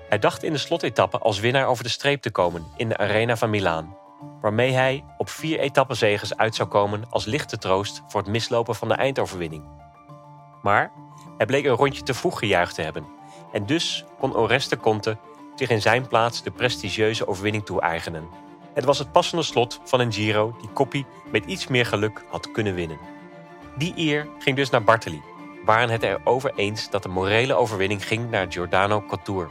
Hij 0.08 0.18
dacht 0.18 0.42
in 0.42 0.52
de 0.52 0.58
slotetappe 0.58 1.18
als 1.18 1.40
winnaar 1.40 1.66
over 1.66 1.84
de 1.84 1.90
streep 1.90 2.22
te 2.22 2.30
komen 2.30 2.66
in 2.76 2.88
de 2.88 2.96
Arena 2.96 3.36
van 3.36 3.50
Milaan, 3.50 3.96
waarmee 4.40 4.72
hij 4.72 5.04
op 5.18 5.28
vier 5.28 5.58
etappenzegers 5.58 6.36
uit 6.36 6.54
zou 6.54 6.68
komen 6.68 7.04
als 7.10 7.24
lichte 7.24 7.58
troost 7.58 8.02
voor 8.08 8.20
het 8.20 8.30
mislopen 8.30 8.74
van 8.74 8.88
de 8.88 8.94
eindoverwinning. 8.94 9.64
Maar 10.62 10.92
hij 11.36 11.46
bleek 11.46 11.64
een 11.64 11.76
rondje 11.76 12.02
te 12.02 12.14
vroeg 12.14 12.38
gejuicht 12.38 12.74
te 12.74 12.82
hebben 12.82 13.18
en 13.52 13.66
dus 13.66 14.04
kon 14.18 14.36
Oreste 14.36 14.76
Conte 14.76 15.16
zich 15.54 15.68
in 15.68 15.80
zijn 15.80 16.06
plaats 16.06 16.42
de 16.42 16.50
prestigieuze 16.50 17.26
overwinning 17.26 17.64
toe-eigenen. 17.64 18.28
Het 18.74 18.84
was 18.84 18.98
het 18.98 19.12
passende 19.12 19.42
slot 19.42 19.80
van 19.84 20.00
een 20.00 20.12
Giro 20.12 20.56
die 20.60 20.72
Coppi 20.72 21.04
met 21.30 21.44
iets 21.44 21.66
meer 21.66 21.86
geluk 21.86 22.24
had 22.30 22.50
kunnen 22.50 22.74
winnen. 22.74 22.98
Die 23.76 23.92
eer 23.96 24.28
ging 24.38 24.56
dus 24.56 24.70
naar 24.70 24.84
Bartoli, 24.84 25.22
waren 25.64 25.90
het 25.90 26.02
erover 26.02 26.52
eens 26.56 26.90
dat 26.90 27.02
de 27.02 27.08
morele 27.08 27.54
overwinning 27.54 28.06
ging 28.06 28.30
naar 28.30 28.46
Giordano 28.52 29.04
Couture. 29.08 29.48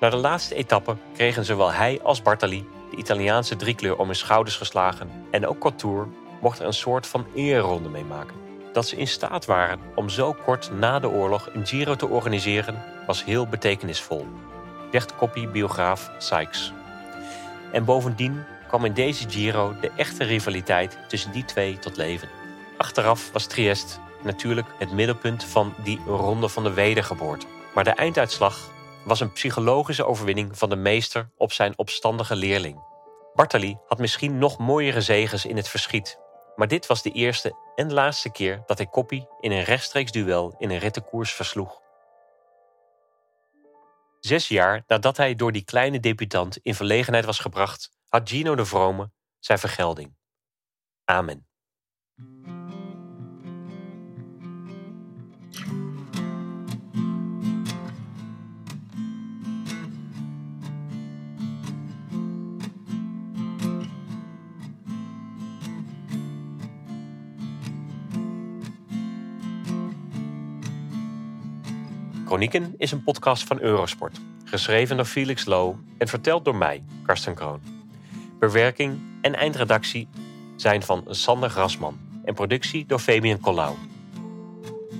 Na 0.00 0.10
de 0.10 0.16
laatste 0.16 0.54
etappe 0.54 0.96
kregen 1.14 1.44
zowel 1.44 1.72
hij 1.72 2.00
als 2.02 2.22
Bartali 2.22 2.68
de 2.90 2.96
Italiaanse 2.96 3.56
driekleur 3.56 3.98
om 3.98 4.06
hun 4.06 4.16
schouders 4.16 4.56
geslagen 4.56 5.26
en 5.30 5.46
ook 5.46 5.58
Couture 5.58 6.06
mocht 6.40 6.58
er 6.58 6.66
een 6.66 6.72
soort 6.72 7.06
van 7.06 7.26
eerronde 7.34 7.88
mee 7.88 8.04
maken. 8.04 8.41
Dat 8.72 8.86
ze 8.86 8.96
in 8.96 9.08
staat 9.08 9.44
waren 9.44 9.80
om 9.94 10.08
zo 10.08 10.32
kort 10.32 10.70
na 10.72 10.98
de 10.98 11.08
oorlog 11.08 11.48
een 11.52 11.66
Giro 11.66 11.96
te 11.96 12.06
organiseren 12.06 12.84
was 13.06 13.24
heel 13.24 13.46
betekenisvol, 13.46 14.26
zegt 14.90 15.16
koppie-biograaf 15.16 16.10
Sykes. 16.18 16.72
En 17.72 17.84
bovendien 17.84 18.44
kwam 18.68 18.84
in 18.84 18.92
deze 18.92 19.28
Giro 19.28 19.74
de 19.80 19.90
echte 19.96 20.24
rivaliteit 20.24 20.98
tussen 21.08 21.32
die 21.32 21.44
twee 21.44 21.78
tot 21.78 21.96
leven. 21.96 22.28
Achteraf 22.78 23.32
was 23.32 23.46
Triest 23.46 24.00
natuurlijk 24.22 24.66
het 24.78 24.92
middelpunt 24.92 25.44
van 25.44 25.74
die 25.82 26.00
ronde 26.06 26.48
van 26.48 26.62
de 26.62 26.72
wedergeboorte. 26.72 27.46
Maar 27.74 27.84
de 27.84 27.90
einduitslag 27.90 28.70
was 29.04 29.20
een 29.20 29.32
psychologische 29.32 30.06
overwinning 30.06 30.58
van 30.58 30.68
de 30.68 30.76
meester 30.76 31.30
op 31.36 31.52
zijn 31.52 31.72
opstandige 31.76 32.36
leerling. 32.36 32.80
Bartali 33.34 33.78
had 33.86 33.98
misschien 33.98 34.38
nog 34.38 34.58
mooiere 34.58 35.00
zegens 35.00 35.46
in 35.46 35.56
het 35.56 35.68
verschiet, 35.68 36.18
maar 36.56 36.68
dit 36.68 36.86
was 36.86 37.02
de 37.02 37.10
eerste 37.10 37.56
en 37.74 37.92
laatste 37.92 38.30
keer 38.30 38.62
dat 38.66 38.78
hij 38.78 38.86
Koppie 38.86 39.28
in 39.40 39.52
een 39.52 39.62
rechtstreeks 39.62 40.12
duel 40.12 40.54
in 40.58 40.70
een 40.70 40.78
rittenkoers 40.78 41.32
versloeg. 41.32 41.80
Zes 44.20 44.48
jaar 44.48 44.84
nadat 44.86 45.16
hij 45.16 45.34
door 45.34 45.52
die 45.52 45.64
kleine 45.64 46.00
debutant 46.00 46.56
in 46.62 46.74
verlegenheid 46.74 47.24
was 47.24 47.38
gebracht, 47.38 47.90
had 48.08 48.28
Gino 48.28 48.54
de 48.54 48.64
Vrome 48.64 49.10
zijn 49.38 49.58
vergelding. 49.58 50.16
Amen. 51.04 51.46
Chronieken 72.32 72.74
is 72.78 72.92
een 72.92 73.02
podcast 73.02 73.44
van 73.44 73.60
Eurosport, 73.60 74.20
geschreven 74.44 74.96
door 74.96 75.04
Felix 75.04 75.44
Low 75.44 75.74
en 75.98 76.08
verteld 76.08 76.44
door 76.44 76.56
mij, 76.56 76.82
Karsten 77.06 77.34
Kroon. 77.34 77.60
Bewerking 78.38 78.98
en 79.20 79.34
eindredactie 79.34 80.08
zijn 80.56 80.82
van 80.82 81.04
Sander 81.08 81.50
Grasman 81.50 81.98
en 82.24 82.34
productie 82.34 82.86
door 82.86 82.98
Fabian 82.98 83.40
Collau. 83.40 83.74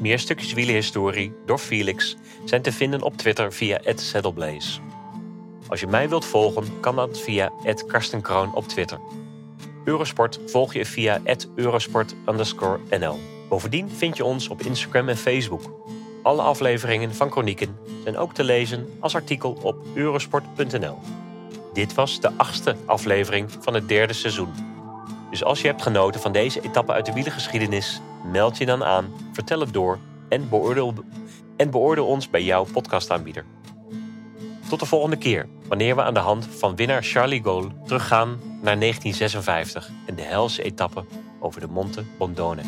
Meer 0.01 0.19
stukjes 0.19 0.53
wielenhistorie 0.53 1.33
door 1.47 1.59
Felix 1.59 2.17
zijn 2.45 2.63
te 2.63 2.73
vinden 2.73 3.03
op 3.03 3.17
Twitter 3.17 3.53
via 3.53 3.81
@saddleblaze. 3.95 4.81
Als 5.69 5.81
je 5.81 5.87
mij 5.87 6.09
wilt 6.09 6.25
volgen, 6.25 6.81
kan 6.81 6.97
dat 6.97 7.21
via 7.21 7.53
@karstenkroon 7.87 8.55
op 8.55 8.69
Twitter. 8.69 9.01
Eurosport 9.85 10.41
volg 10.47 10.73
je 10.73 10.87
via 10.87 11.21
eurosport_nl. 11.55 13.19
Bovendien 13.49 13.91
vind 13.91 14.17
je 14.17 14.25
ons 14.25 14.49
op 14.49 14.63
Instagram 14.63 15.09
en 15.09 15.17
Facebook. 15.17 15.71
Alle 16.23 16.43
afleveringen 16.43 17.15
van 17.15 17.31
Chronieken 17.31 17.77
zijn 18.03 18.17
ook 18.17 18.35
te 18.35 18.45
lezen 18.45 18.89
als 19.01 19.15
artikel 19.15 19.59
op 19.63 19.77
eurosport.nl. 19.95 20.99
Dit 21.73 21.95
was 21.95 22.21
de 22.21 22.31
achtste 22.37 22.77
aflevering 22.87 23.51
van 23.61 23.75
het 23.75 23.89
derde 23.89 24.13
seizoen. 24.13 24.53
Dus 25.31 25.45
als 25.45 25.61
je 25.61 25.67
hebt 25.67 25.83
genoten 25.83 26.21
van 26.21 26.33
deze 26.33 26.61
etappe 26.61 26.93
uit 26.93 27.07
de 27.07 27.13
wielengeschiedenis, 27.13 28.01
meld 28.33 28.59
je 28.59 28.67
dan 28.67 28.85
aan, 28.85 29.13
vertel 29.33 29.61
het 29.61 29.73
door 29.73 29.99
en 30.29 30.49
beoordeel, 30.49 30.95
en 31.57 31.71
beoordeel 31.71 32.07
ons 32.07 32.31
bij 32.31 32.43
jouw 32.43 32.65
podcastaanbieder. 32.73 33.45
Tot 34.69 34.81
de 34.81 34.87
volgende 34.87 35.17
keer, 35.17 35.49
wanneer 35.69 35.97
we 35.97 36.03
aan 36.03 36.15
de 36.15 36.21
hand 36.21 36.47
van 36.47 36.77
winnaar 36.77 37.03
Charlie 37.03 37.43
Gaulle 37.43 37.71
teruggaan 37.87 38.29
naar 38.61 38.79
1956 38.79 39.91
en 40.07 40.15
de 40.15 40.23
helse 40.23 40.63
etappe 40.63 41.05
over 41.41 41.61
de 41.61 41.69
Monte 41.69 42.05
Bondone. 42.19 42.63